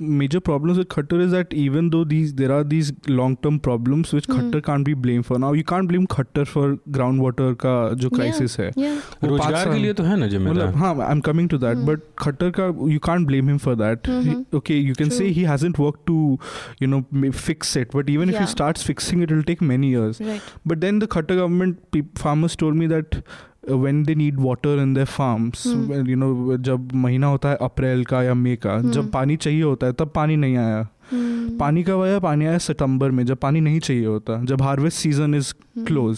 [0.00, 4.14] major problems with Khattar is that even though these there are these long term problems
[4.14, 7.74] which Khattar can't be blame for now you can't blame Khattar for ground water का
[7.94, 11.58] जो crisis है रोज़गार के लिए तो है ना जिम्मेदार हाँ I am coming to
[11.58, 14.42] that but Khattar का you can't blame him for that mm-hmm.
[14.60, 15.18] okay you can True.
[15.18, 16.18] say he hasn't worked to
[16.84, 18.36] you know fix it but even yeah.
[18.36, 20.54] if he starts fixing it it'll take many years right.
[20.64, 23.20] but then the Khattar government pe- farmers told me that
[23.70, 25.92] uh, when they need water in their farms hmm.
[26.06, 26.32] you know
[26.70, 28.92] जब महीना होता है अप्रैल का या मई का hmm.
[28.92, 31.58] जब पानी चाहिए होता है तब पानी नहीं आया Hmm.
[31.58, 35.34] पानी कब आया पानी आया सितंबर में जब पानी नहीं चाहिए होता जब harvest season
[35.34, 35.52] is
[35.86, 36.16] close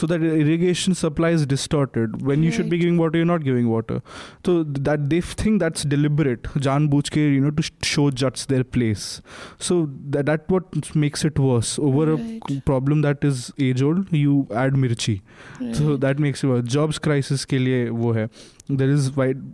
[0.00, 3.70] so that irrigation supply is distorted when you should be giving water you not giving
[3.72, 4.00] water
[4.44, 9.22] तो that they think that's deliberate जानबूझ के you know to show Jats their place
[9.60, 12.16] so that what makes it worse over a
[12.66, 15.20] problem that is as old you add mirchi
[15.62, 18.28] so that makes it worse jobs crisis के लिए वो है.
[18.70, 19.50] There is wide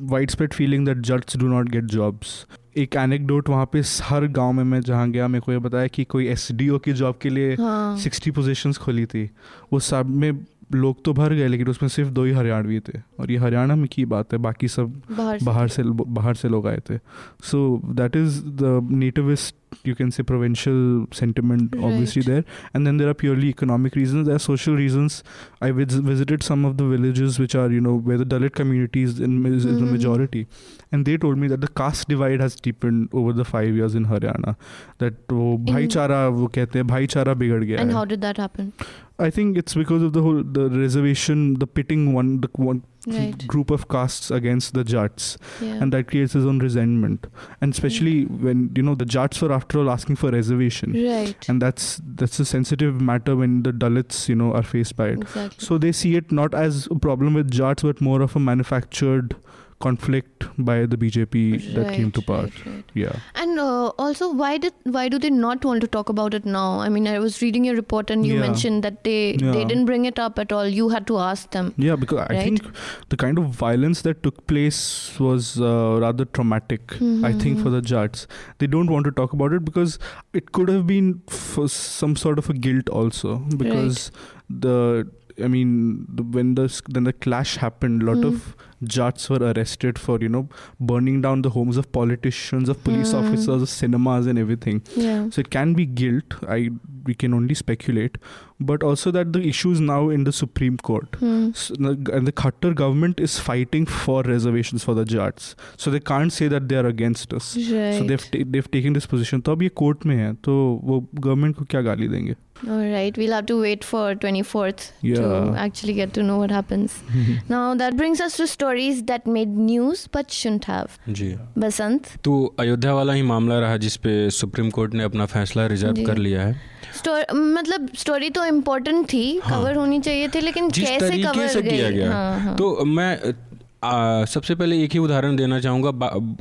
[0.00, 2.46] wide spread feeling that Jats do not get jobs
[2.76, 6.04] एक anecdote वहाँ पे हर गाँव में मैं जहाँ गया मेरे को ये बताया कि
[6.04, 8.42] कोई एस की जॉब के लिए सिक्सटी हाँ.
[8.42, 9.30] पोजीशंस खोली थी।
[9.72, 13.30] वो सब में लोग तो भर गए लेकिन उसमें सिर्फ़ दो ही हरियाणवी थे। और
[13.30, 15.02] ये हरियाणा में की बात है बाकी सब
[15.42, 16.98] बाहर से। बाहर से लोग आए थे।
[17.42, 21.84] So that is the nativist you can say provincial sentiment right.
[21.84, 22.44] obviously there
[22.74, 25.22] and then there are purely economic reasons there are social reasons
[25.60, 29.20] i vis- visited some of the villages which are you know where the dalit communities
[29.20, 29.84] in, is, mm-hmm.
[29.84, 30.46] the majority
[30.92, 34.06] and they told me that the caste divide has deepened over the 5 years in
[34.06, 34.56] haryana
[34.98, 37.98] that wo bhaichara wo kehte hain bhaichara bigad gaya and hai.
[37.98, 38.72] how did that happen
[39.20, 43.46] I think it's because of the whole the reservation, the pitting one, the one right.
[43.46, 45.74] group of castes against the Jats, yeah.
[45.74, 47.26] and that creates his own resentment.
[47.60, 51.48] And especially when you know the Jats were after all asking for reservation, right?
[51.48, 55.22] And that's that's a sensitive matter when the Dalits you know are faced by it.
[55.22, 55.64] Exactly.
[55.64, 59.36] So they see it not as a problem with Jats, but more of a manufactured
[59.80, 62.42] conflict by the BJP right, that came to power.
[62.42, 62.84] Right, right.
[62.94, 63.16] Yeah.
[63.34, 66.80] And uh, also, why did why do they not want to talk about it now?
[66.80, 68.40] I mean, I was reading your report and you yeah.
[68.40, 69.52] mentioned that they yeah.
[69.52, 70.66] they didn't bring it up at all.
[70.66, 71.74] You had to ask them.
[71.76, 72.62] Yeah, because I think
[73.08, 76.86] the kind of violence that took place was uh, rather traumatic.
[76.88, 77.24] Mm-hmm.
[77.24, 78.26] I think for the Jats,
[78.58, 79.98] they don't want to talk about it because
[80.32, 84.10] it could have been for some sort of a guilt also because
[84.50, 85.08] the
[85.42, 88.28] I mean, the, when the then the clash happened, a lot mm.
[88.28, 90.47] of Jats were arrested for you know
[90.79, 93.21] burning down the homes of politicians, of police mm.
[93.21, 94.81] officers, of cinemas, and everything.
[94.95, 95.29] Yeah.
[95.29, 96.35] So it can be guilt.
[96.47, 96.69] I
[97.05, 98.17] we can only speculate,
[98.59, 101.55] but also that the issue is now in the Supreme Court, mm.
[101.55, 106.31] so, and the Khattar government is fighting for reservations for the Jats, so they can't
[106.31, 107.55] say that they are against us.
[107.57, 107.97] Right.
[107.97, 109.41] So they've ta- they've taken this position.
[109.41, 110.53] तो अब ये court में है तो
[110.83, 112.35] वो government को क्या गाली देंगे
[112.67, 115.15] All right, we'll have to wait for 24th yeah.
[115.15, 117.01] to actually get to know what happens.
[117.49, 120.88] now that brings us to stories that made news but shouldn't have.
[121.08, 125.66] जी। बसंत। तो अयोध्या वाला ही मामला रहा जिस पे सुप्रीम कोर्ट ने अपना फैसला
[125.66, 126.60] रिज़र्व कर लिया है।
[126.96, 131.62] स्टोर, मतलब स्टोरी तो इम्पोर्टेंट थी हाँ, कवर होनी चाहिए थी लेकिन कैसे कवर से
[131.62, 132.56] किया गया। हाँ, हाँ.
[132.56, 133.34] तो मैं
[133.82, 135.90] आ, सबसे पहले एक ही उदाहरण देना चाहूँगा।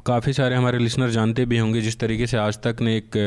[0.06, 3.18] काफ़ी सारे हमारे लिसनर जानते भी होंगे जिस तरीके से आज तक ने एक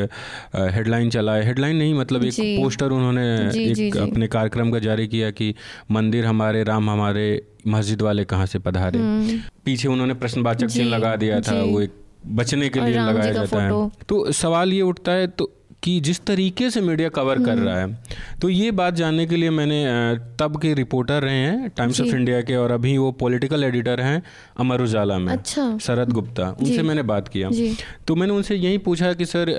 [0.55, 3.99] हेडलाइन चला है। हेडलाइन नहीं मतलब एक पोस्टर उन्होंने जी, एक जी, जी.
[3.99, 5.53] अपने कार्यक्रम का जारी किया कि
[5.91, 7.25] मंदिर हमारे राम हमारे
[7.67, 11.93] मस्जिद वाले कहाँ से पधारे। हम्म। पीछे उन्होंने प्रश्नवाचक चिन्ह लगा दिया था वो एक
[12.27, 15.51] बचने के लिए लगाया जाता है। तो सवाल ये उठता है तो
[15.83, 18.03] कि जिस तरीके से मीडिया कवर कर रहा है
[18.41, 19.83] तो ये बात जानने के लिए मैंने
[20.39, 24.21] तब के रिपोर्टर रहे हैं टाइम्स ऑफ़ इंडिया के और अभी वो पॉलिटिकल एडिटर हैं
[24.59, 27.49] अमर उजाला में अच्छा। शरद गुप्ता। उनसे मैंने बात किया।
[28.07, 29.53] तो मैंने उनसे यही पूछा कि सर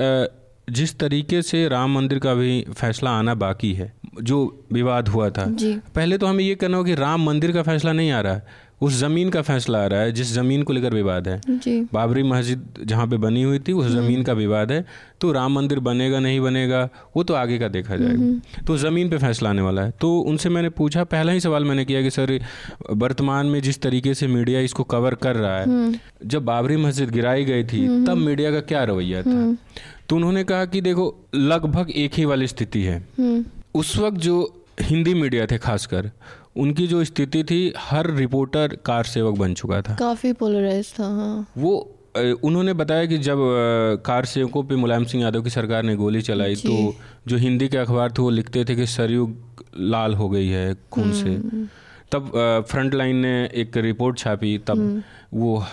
[0.71, 3.93] जिस तरीके से राम मंदिर का भी फैसला आना बाकी है
[4.23, 5.45] जो विवाद हुआ था
[5.95, 8.71] पहले तो हमें ये कहना हो कि राम मंदिर का फैसला नहीं आ रहा है
[8.83, 12.23] उस ज़मीन का फैसला आ रहा है जिस ज़मीन को लेकर विवाद है। जी। बाबरी
[12.23, 14.85] मस्जिद जहाँ पे बनी हुई थी उस ज़मीन का विवाद है।
[15.21, 19.19] तो राम मंदिर बनेगा नहीं बनेगा वो तो आगे का देखा जाएगा। तो ज़मीन पे
[19.19, 22.39] फैसला आने वाला है। तो उनसे मैंने पूछा पहला ही सवाल मैंने किया कि सर
[22.93, 25.93] वर्तमान में जिस तरीके से मीडिया इसको कवर कर रहा है।
[26.27, 29.57] जब बाबरी मस्जिद गिराई गई थी तब मीडिया का क्या रवैया था?
[30.09, 33.05] तो उन्होंने कहा कि देखो लगभग एक ही वाली स्थिति है।
[33.75, 36.11] उस वक्त जो हिंदी मीडिया थे खासकर
[36.57, 41.47] उनकी जो स्थिति थी हर रिपोर्टर कार सेवक बन चुका था। काफ़ी पोलराइज था हाँ।
[41.59, 41.75] वो
[42.45, 43.39] उन्होंने बताया कि जब
[44.07, 46.95] कार सेवकों पे मुलायम सिंह यादव की सरकार ने गोली चलाई तो
[47.29, 49.31] जो हिंदी के अखबार थे वो लिखते थे कि सरयू
[49.77, 51.37] लाल हो गई है खून से।
[52.13, 52.31] तब
[52.69, 55.65] फ्रंट लाइन ने एक रिपोर्ट छापी तब वो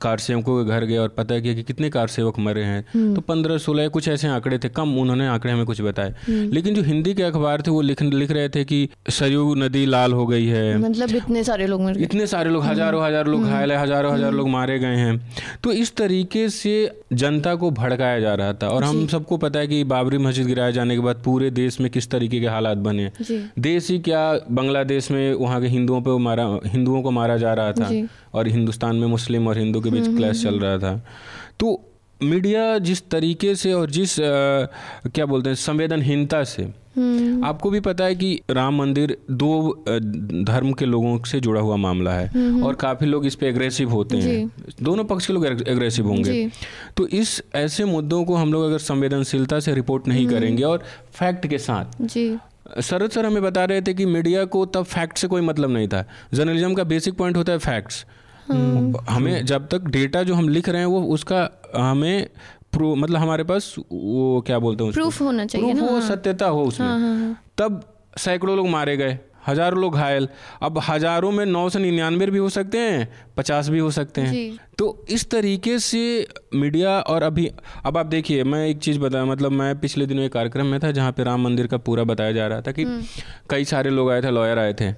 [0.00, 3.20] कार सेवकों के घर गए और पता किया कि कितने कार सेवक मरे हैं। तो
[3.22, 7.14] पंद्रह सोलह कुछ ऐसे आंकड़े थे कम उन्होंने आंकड़े हमें कुछ बताए। लेकिन जो हिंदी
[7.14, 10.78] के अखबार थे वो लिख लिख रहे थे कि सरयू नदी लाल हो गई है।
[10.78, 14.32] मतलब इतने सारे लोग मर इतने सारे लोग हज़ारों हज़ार लोग घायल है हज़ारों हज़ार
[14.32, 15.20] लोग मारे गए हैं।
[15.64, 16.74] तो इस तरीके से
[17.14, 20.72] जनता को भड़काया जा रहा था और हम सबको पता है कि बाबरी मस्जिद गिराए
[20.72, 23.10] जाने के बाद पूरे देश में किस तरीके के हालात बने।
[23.60, 27.72] देश ही क्या बांग्लादेश में वहाँ के हिंदुओं पे मारा हिंदुओं को मारा जा रहा
[27.72, 27.90] था।
[28.34, 31.00] और हिंदुस्तान में मुस्लिम और हिंदू के बीच क्लैश चल रहा था।
[31.60, 31.80] तो
[32.20, 34.24] मीडिया जिस तरीके से और जिस अ,
[35.06, 36.62] क्या बोलते हैं संवेदनहीनता से
[37.44, 39.84] आपको भी पता है कि राम मंदिर दो
[40.44, 44.16] धर्म के लोगों से जुड़ा हुआ मामला है और काफ़ी लोग इस पे एग्रेसिव होते
[44.16, 44.50] हैं।
[44.82, 46.50] दोनों पक्ष के लोग एग्रेसिव होंगे।
[46.96, 51.46] तो इस ऐसे मुद्दों को हम लोग अगर संवेदनशीलता से रिपोर्ट नहीं करेंगे और फैक्ट
[51.46, 52.36] के साथ जी।
[52.82, 55.88] शरद सर हमें बता रहे थे कि मीडिया को तब फैक्ट से कोई मतलब नहीं
[55.88, 56.04] था।
[56.34, 58.04] जर्नलिज्म का बेसिक पॉइंट होता है फैक्ट्स
[59.10, 62.28] हमें जब तक डेटा जो हम लिख रहे हैं वो उसका हमें
[62.72, 66.08] प्रू मतलब हमारे पास वो क्या बोलते हैं प्रूफ होना चाहिए प्रूफ ना, हो हाँ।
[66.08, 69.18] सत्यता हो। उसमें तब सैकड़ों लोग मारे गए।
[69.48, 70.28] हज़ारों लोग घायल।
[70.62, 74.58] अब हज़ारों में नौ सौ निन्यानवे भी हो सकते हैं पचास भी हो सकते हैं।
[74.78, 77.50] तो इस तरीके से मीडिया और अभी
[77.86, 80.90] अब आप देखिए मैं एक चीज़ बताया मतलब मैं पिछले दिनों एक कार्यक्रम में था
[80.90, 82.84] जहाँ पे राम मंदिर का पूरा बताया जा रहा था कि
[83.50, 84.90] कई सारे लोग आए थे लॉयर आए थे।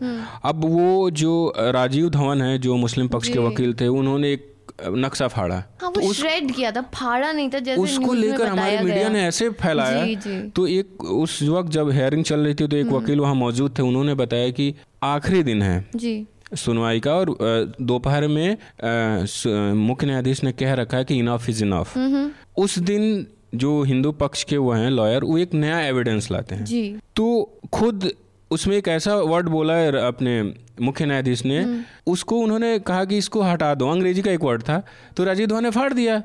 [0.44, 5.28] अब वो जो राजीव धवन है जो मुस्लिम पक्ष के वकील थे उन्होंने एक नक्शा
[5.28, 9.08] फाड़ा। हाँ वो उस, श्रेड किया था फाड़ा नहीं था जैसे उसको लेकर हमारे मीडिया
[9.08, 10.40] ने ऐसे फैलाया। जी। जी.
[10.50, 13.82] तो एक उस वक्त जब हेयरिंग चल रही थी तो एक वकील वहाँ मौजूद थे
[13.82, 18.56] उन्होंने बताया कि आखिरी दिन है जी। सुनवाई का और दोपहर में
[19.76, 21.94] मुख्य न्यायाधीश ने कह रखा है कि इनफ इज़ इनफ
[22.56, 26.64] उस दिन जो हिंदू पक्ष के वो हैं लॉयर वो एक नया एविडेंस लाते हैं।
[26.64, 26.82] जी।
[27.16, 27.26] तो
[27.72, 28.10] खुद
[28.54, 30.42] उसमें एक ऐसा वर्ड बोला है अपने
[30.80, 31.58] मुख्य न्यायाधीश ने
[32.06, 34.82] उसको उन्होंने कहा कि इसको हटा दो। अंग्रेज़ी का एक वर्ड था
[35.16, 36.22] तो राजीव धवन ने फाड़ दिया।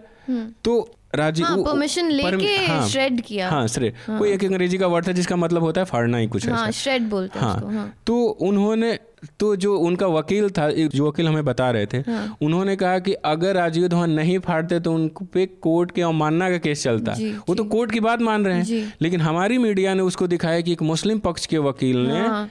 [0.63, 4.88] तो राजीव हाँ, वो- पर, हाँ, लेके shred किया। हाँ श्रेड कोई एक अंग्रेज़ी का
[4.88, 7.61] वर्ड था जिसका मतलब होता है फाड़ना ही कुछ हाँ ऐसा। श्रेड बोलते हैं हाँ,
[7.73, 8.99] हाँ। तो उन्होंने
[9.39, 13.13] तो जो उनका वकील था जो वकील हमें बता रहे थे हाँ। उन्होंने कहा कि
[13.13, 17.32] अगर राजीव धवन नहीं फाड़ते तो उन पे कोर्ट के अवमानना का केस चलता जी,
[17.32, 20.61] वो जी, तो कोर्ट की बात मान रहे हैं लेकिन हमारी मीडिया ने उसको दिखाया
[20.61, 22.49] कि एक मुस्लिम पक्ष के वकील ने हाँ।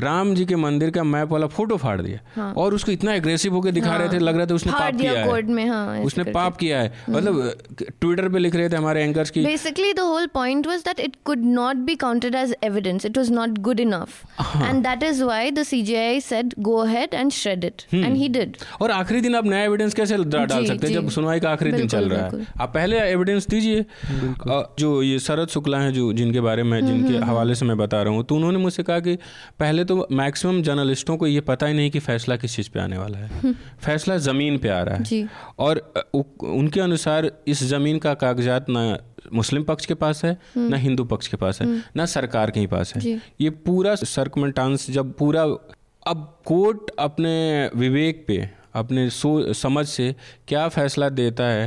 [0.00, 3.54] राम जी के मंदिर का मैप वाला फ़ोटो फाड़ दिया। हाँ। और उसको इतना एग्रेसिव
[3.54, 6.24] होकर दिखा हाँ। रहे थे लग रहा था उसने पाप किया है। में हाँ उसने
[6.24, 10.28] पाप किया है। मतलब ट्विटर पे लिख रहे थे हमारे एंकर्स की Basically, the whole
[10.36, 13.06] point was that it could not be counted as evidence.
[13.10, 14.18] It was not good enough.
[14.68, 17.86] And that is why the CGI said, go ahead and shred it.
[17.92, 18.56] And he did.
[18.80, 20.94] और आखिरी दिन आप नया evidence कैसे डाल सकते हैं?
[20.94, 23.84] जब सुनवाई का आखिरी दिन चल रहा है। आप पहले एविडेंस दीजिए।
[24.78, 28.02] जो ये शरद शुक्ला है जो जिनके बारे में हम्म, जिनके हवाले से मैं बता
[28.02, 29.16] रहा हूँ तो उन्होंने मुझसे कहा कि
[29.58, 32.98] पहले तो मैक्सिमम जर्नलिस्टों को ये पता ही नहीं कि फैसला किस चीज़ पे आने
[32.98, 35.24] वाला है। फैसला ज़मीन पे आ रहा है। जी।
[35.58, 35.80] और
[36.44, 38.82] उनके अनुसार इस ज़मीन का कागजात ना
[39.32, 41.66] मुस्लिम पक्ष के पास है ना हिंदू पक्ष के पास है
[41.96, 45.42] ना सरकार के ही पास है। हम्म। ये पूरा सर्कमेंटांस जब पूरा
[46.06, 47.34] अब कोर्ट अपने
[47.76, 48.38] विवेक पे
[48.74, 50.14] अपने सो समझ से
[50.48, 51.66] क्या फैसला देता है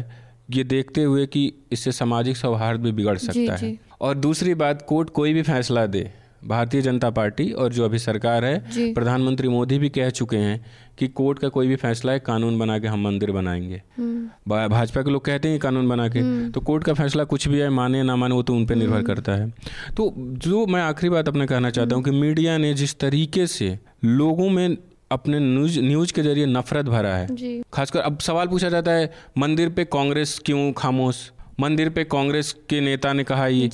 [0.51, 4.81] ये देखते हुए कि इससे सामाजिक सौहार्द भी बिगड़ सकता है। जी। और दूसरी बात
[4.81, 6.11] कोर्ट कोई भी फैसला दे
[6.43, 10.65] भारतीय जनता पार्टी और जो अभी सरकार है प्रधानमंत्री मोदी भी कह चुके हैं
[10.97, 13.81] कि कोर्ट का कोई भी फैसला है कानून बना के हम मंदिर बनाएँगे।
[14.47, 16.21] भाजपा के लोग कहते हैं कानून बना के।
[16.51, 19.01] तो कोर्ट का फैसला कुछ भी है माने ना माने वो तो उन पर निर्भर
[19.03, 19.49] करता है।
[19.97, 23.77] तो जो मैं आखिरी बात अपना कहना चाहता हूँ कि मीडिया ने जिस तरीके से
[24.05, 24.77] लोगों में
[25.11, 29.69] अपने न्यूज़ न्यूज़ के ज़रिए नफरत भरा है खासकर अब सवाल पूछा जाता है मंदिर
[29.69, 31.17] पे कांग्रेस क्यों खामोश?
[31.61, 33.67] मंदिर पे कांग्रेस के नेता ने कहा ये।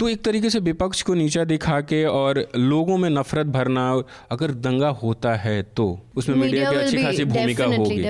[0.00, 3.90] तो एक तरीके से विपक्ष को नीचा दिखा के और लोगों में नफरत भरना
[4.30, 8.02] अगर दंगा होता है तो उसमें मीडिया की अच्छी खासी भूमिका होगी।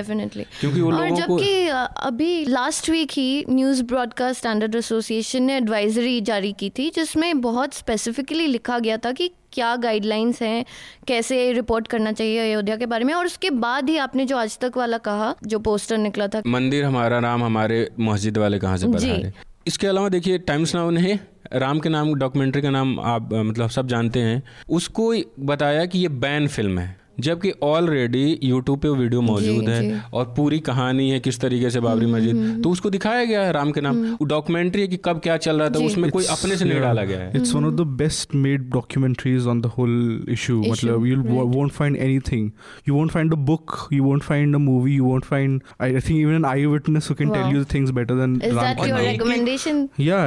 [0.59, 1.67] क्योंकि वो लोगों को जबकि
[2.07, 7.73] अभी लास्ट वीक ही न्यूज़ ब्रॉडकास्ट स्टैंडर्ड एसोसिएशन ने एडवाइजरी जारी की थी जिसमें बहुत
[7.73, 10.65] स्पेसिफिकली लिखा गया था कि क्या गाइडलाइंस हैं
[11.07, 13.13] कैसे रिपोर्ट करना चाहिए अयोध्या के बारे में?
[13.13, 16.83] और उसके बाद ही आपने जो आज तक वाला कहा जो पोस्टर निकला था। मंदिर
[16.85, 19.31] हमारा नाम हमारे मस्जिद वाले कहाँ से जी।
[19.67, 21.19] इसके अलावा देखिए टाइम्स नाउ ने
[21.53, 25.13] राम के नाम डॉक्यूमेंट्री का नाम आप मतलब सब जानते हैं उसको
[25.45, 30.59] बताया कि ये बैन फ़िल्म है। जबकि ऑलरेडी यूट्यूब पे वीडियो मौजूद है और पूरी
[30.61, 34.03] कहानी है किस तरीके से बाबरी मस्जिद। तो उसको दिखाया गया है राम के नाम।
[34.25, 37.19] डॉक्यूमेंट्री है कि कब क्या चल रहा था उसमें कोई अपने से नहीं डाला गया
[37.19, 41.71] है। It's one of the best made documentaries on the whole issue मतलब you won't
[41.71, 42.49] find anything
[42.87, 46.19] you won't find a book you won't find a movie you won't find I think
[46.19, 50.19] even an eyewitness who can tell you things better than Ram के recommendation या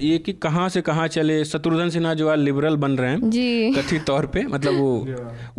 [0.00, 4.04] ये कि कहाँ से कहाँ चले शत्रुघ्न सिन्हा जो आज लिबरल बन रहे हैं कथित
[4.06, 4.92] तौर पे मतलब वो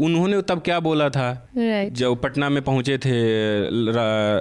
[0.06, 1.30] उन्होंने तब क्या बोला था?
[1.58, 3.14] राइट जब पटना में पहुँचे थे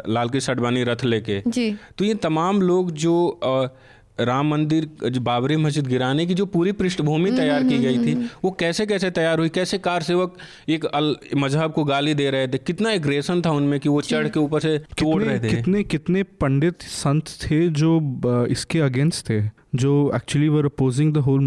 [0.09, 3.40] लाल कृष्ण अडवाणी रथ लेके। जी। तो ये तमाम लोग जो
[4.20, 8.14] राम मंदिर जो बाबरी मस्जिद गिराने की जो पूरी पृष्ठभूमि तैयार की गई थी
[8.45, 9.49] वो कैसे कैसे तैयार हुई?
[9.49, 10.36] कैसे कार सेवक
[10.68, 10.86] एक
[11.36, 12.59] मज़हब को गाली दे रहे थे?
[12.59, 15.49] कितना एग्रेशन था उनमें कि वो चढ़ के ऊपर से तोड़ रहे थे?
[15.49, 19.61] कितने कितने पंडित संत थे जो इसके अगेंस्ट थे?
[19.74, 21.40] जो actually were opposing the whole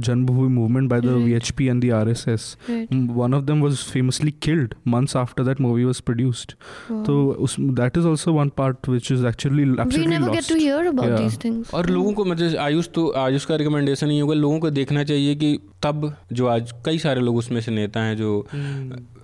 [0.00, 2.56] Janmabhoomi movement by the VHP and the RSS
[2.92, 6.52] one of them was famously killed months after that movie was produced
[7.06, 10.54] तो उस that is also one part which is actually absolutely we never get to
[10.54, 14.34] hear about these things और लोगों को मतलब आयुष तो आयुष का recommendation ही होगा
[14.34, 18.16] लोगों को देखना चाहिए कि तब जो आज कई सारे लोग उसमें से नेता हैं
[18.16, 18.46] जो.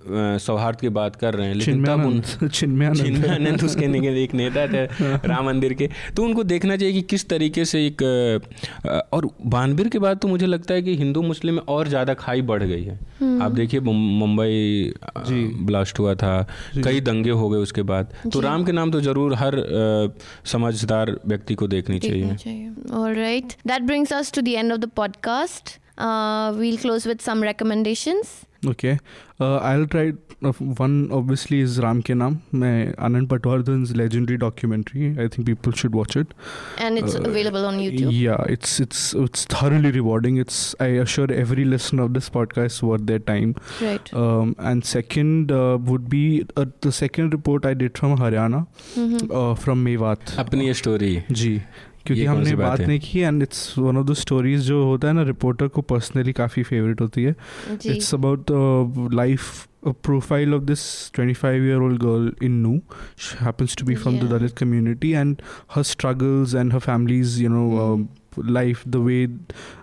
[0.09, 3.85] सौहार्द की बात कर रहे हैं लेकिन तब उन चिन्मयानंद। चिन्मयानंद चिन्मयानंद उसके
[4.23, 4.85] एक नेता थे
[5.27, 8.03] राम मंदिर के। तो उनको देखना चाहिए कि किस तरीके से एक
[9.13, 12.41] और बानवीर के बाद तो मुझे लगता है कि हिंदू मुस्लिम में और ज़्यादा खाई
[12.41, 12.99] बढ़ गई है।
[13.41, 14.93] आप देखिए मुंबई
[15.27, 16.35] ब्लास्ट हुआ था
[16.83, 19.61] कई दंगे हो गए उसके बाद। तो राम के नाम तो ज़रूर हर
[20.45, 23.55] समझदार व्यक्ति को देखनी चाहिए। All right.
[23.65, 25.77] That brings us to the end of the podcast.
[25.97, 28.46] Uh, we'll close with some recommendations.
[28.65, 28.99] Okay,
[29.39, 30.13] uh, I'll try.
[30.43, 35.15] Uh, one obviously is Ram Ke Naam, Anand Patwardhan's legendary documentary.
[35.17, 36.33] I think people should watch it.
[36.77, 38.09] And it's uh, available on YouTube.
[38.11, 40.37] Yeah, it's it's it's thoroughly rewarding.
[40.37, 43.55] It's I assure every listener of this podcast worth their time.
[43.81, 44.13] Right.
[44.13, 49.53] Um, and second would be the second report I did from Haryana, mm-hmm.
[49.61, 50.19] from Mewat.
[50.35, 51.25] Apni story.
[51.31, 51.63] Ji.
[52.07, 55.23] क्योंकि हमने बात नहीं की and it's one of the stories जो होता है ना
[55.23, 57.35] reporter को पर्सनली काफ़ी फेवरेट होती है।
[57.85, 58.51] It's about
[59.13, 59.65] life
[60.03, 60.81] profile of this
[61.15, 62.75] twenty five year old girl in Nuh
[63.41, 65.41] happens to be from the Dalit community and
[65.75, 69.27] her struggles and her families you know life, the way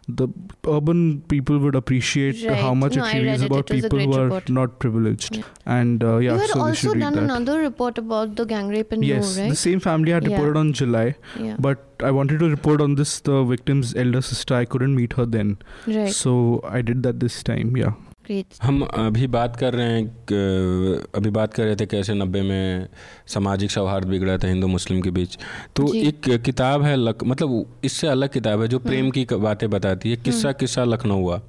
[0.09, 0.29] the
[0.69, 3.47] urban people would appreciate how much No, it reveals it.
[3.47, 4.49] about It people who are report.
[4.51, 5.37] not privileged.
[5.37, 5.43] Yeah.
[5.67, 8.45] And uh, yeah, you had so we also should read done another report about the
[8.45, 10.37] gang rape in Yes, Noor, the same family had Yeah.
[10.37, 11.57] reported on July, yeah.
[11.59, 14.55] but I wanted to report on this the victim's elder sister.
[14.55, 16.11] I couldn't meet her then, right.
[16.13, 17.77] so I did that this time.
[17.77, 17.93] Yeah.
[18.63, 20.05] हम अभी बात कर रहे हैं
[21.15, 22.89] अभी बात कर रहे थे कैसे नब्बे में
[23.27, 25.39] सामाजिक सौहार्द बिगड़ा था हिंदू मुस्लिम के बीच।
[25.77, 30.11] तो एक किताब है लक, मतलब इससे अलग किताब है जो प्रेम की बातें बताती
[30.11, 31.41] है। किस्सा किस्सा लखनऊ हुआ।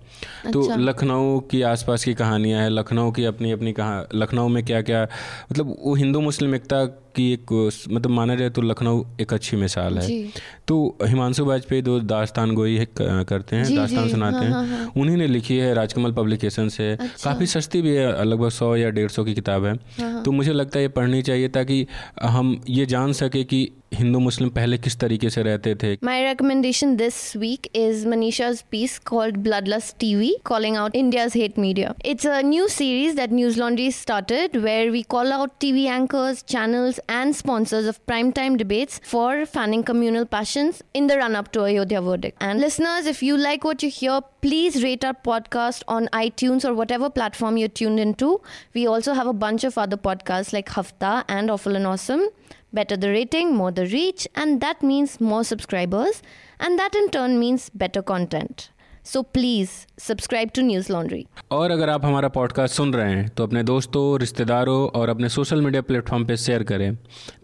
[0.54, 4.66] तो अच्छा। लखनऊ की आसपास की कहानियाँ हैं लखनऊ की अपनी अपनी कहा लखनऊ में
[4.66, 5.08] क्या क्या
[5.52, 6.86] मतलब वो हिंदू मुस्लिम एकता
[7.16, 7.52] की एक
[7.92, 10.28] मतलब माना जाए तो लखनऊ एक अच्छी मिसाल है।
[10.68, 15.18] तो हिमांशु वाजपेयी दो दास्तान गोई करते हैं दास्तान सुनाते हाँ, हैं। हाँ, हाँ। उन्हीं
[15.18, 19.10] ने लिखी है राजकमल पब्लिकेशन से अच्छा। काफ़ी सस्ती भी है लगभग सौ या डेढ़
[19.10, 21.88] सौ की किताब हाँ, तो मुझे लगता है ये पढ़नी चाहिए ताकि
[22.22, 26.93] हम ये जान सके कि हिंदू मुस्लिम पहले किस तरीके से रहते थे My recommendation
[27.01, 31.95] this week is Manisha's piece called Bloodlust TV, calling out India's hate media.
[32.13, 37.01] It's a new series that News Laundry started where we call out TV anchors, channels,
[37.09, 42.03] and sponsors of primetime debates for fanning communal passions in the run up to Ayodhya
[42.03, 42.39] verdict.
[42.41, 46.75] And listeners, if you like what you hear, please rate our podcast on iTunes or
[46.75, 48.41] whatever platform you're tuned into.
[48.73, 52.29] We also have a bunch of other podcasts like Hafta and Awful and Awesome.
[52.74, 56.22] Better the rating, more the reach, and that means more subscribers,
[56.60, 58.70] and that in turn means better content.
[59.04, 61.26] So please subscribe to News Laundry.
[61.52, 65.62] और अगर आप हमारा podcast सुन रहे हैं तो अपने दोस्तों रिश्तेदारों और अपने सोशल
[65.62, 66.96] मीडिया प्लेटफॉर्म पे शेयर करें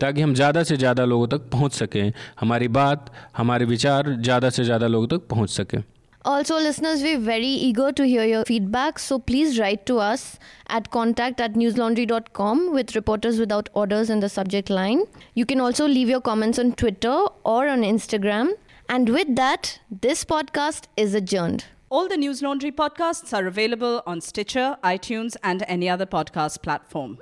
[0.02, 4.64] ताकि हम ज़्यादा से ज़्यादा लोगों तक पहुँच सकें हमारी बात हमारे विचार ज़्यादा से
[4.64, 5.82] ज़्यादा लोगों तक पहुँच सकें
[6.24, 10.92] Also, listeners, we're very eager to hear your feedback, so please write to us at
[10.92, 15.04] contact at newslaundry.com with reporters without orders in the subject line.
[15.34, 18.52] You can also leave your comments on Twitter or on Instagram.
[18.88, 21.66] And with that, this podcast is adjourned.
[21.90, 27.18] All the Newslaundry podcasts are available on Stitcher, iTunes, and any other podcast platform.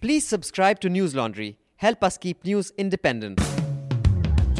[0.00, 1.56] Please subscribe to Newslaundry.
[1.76, 3.40] Help us keep news independent.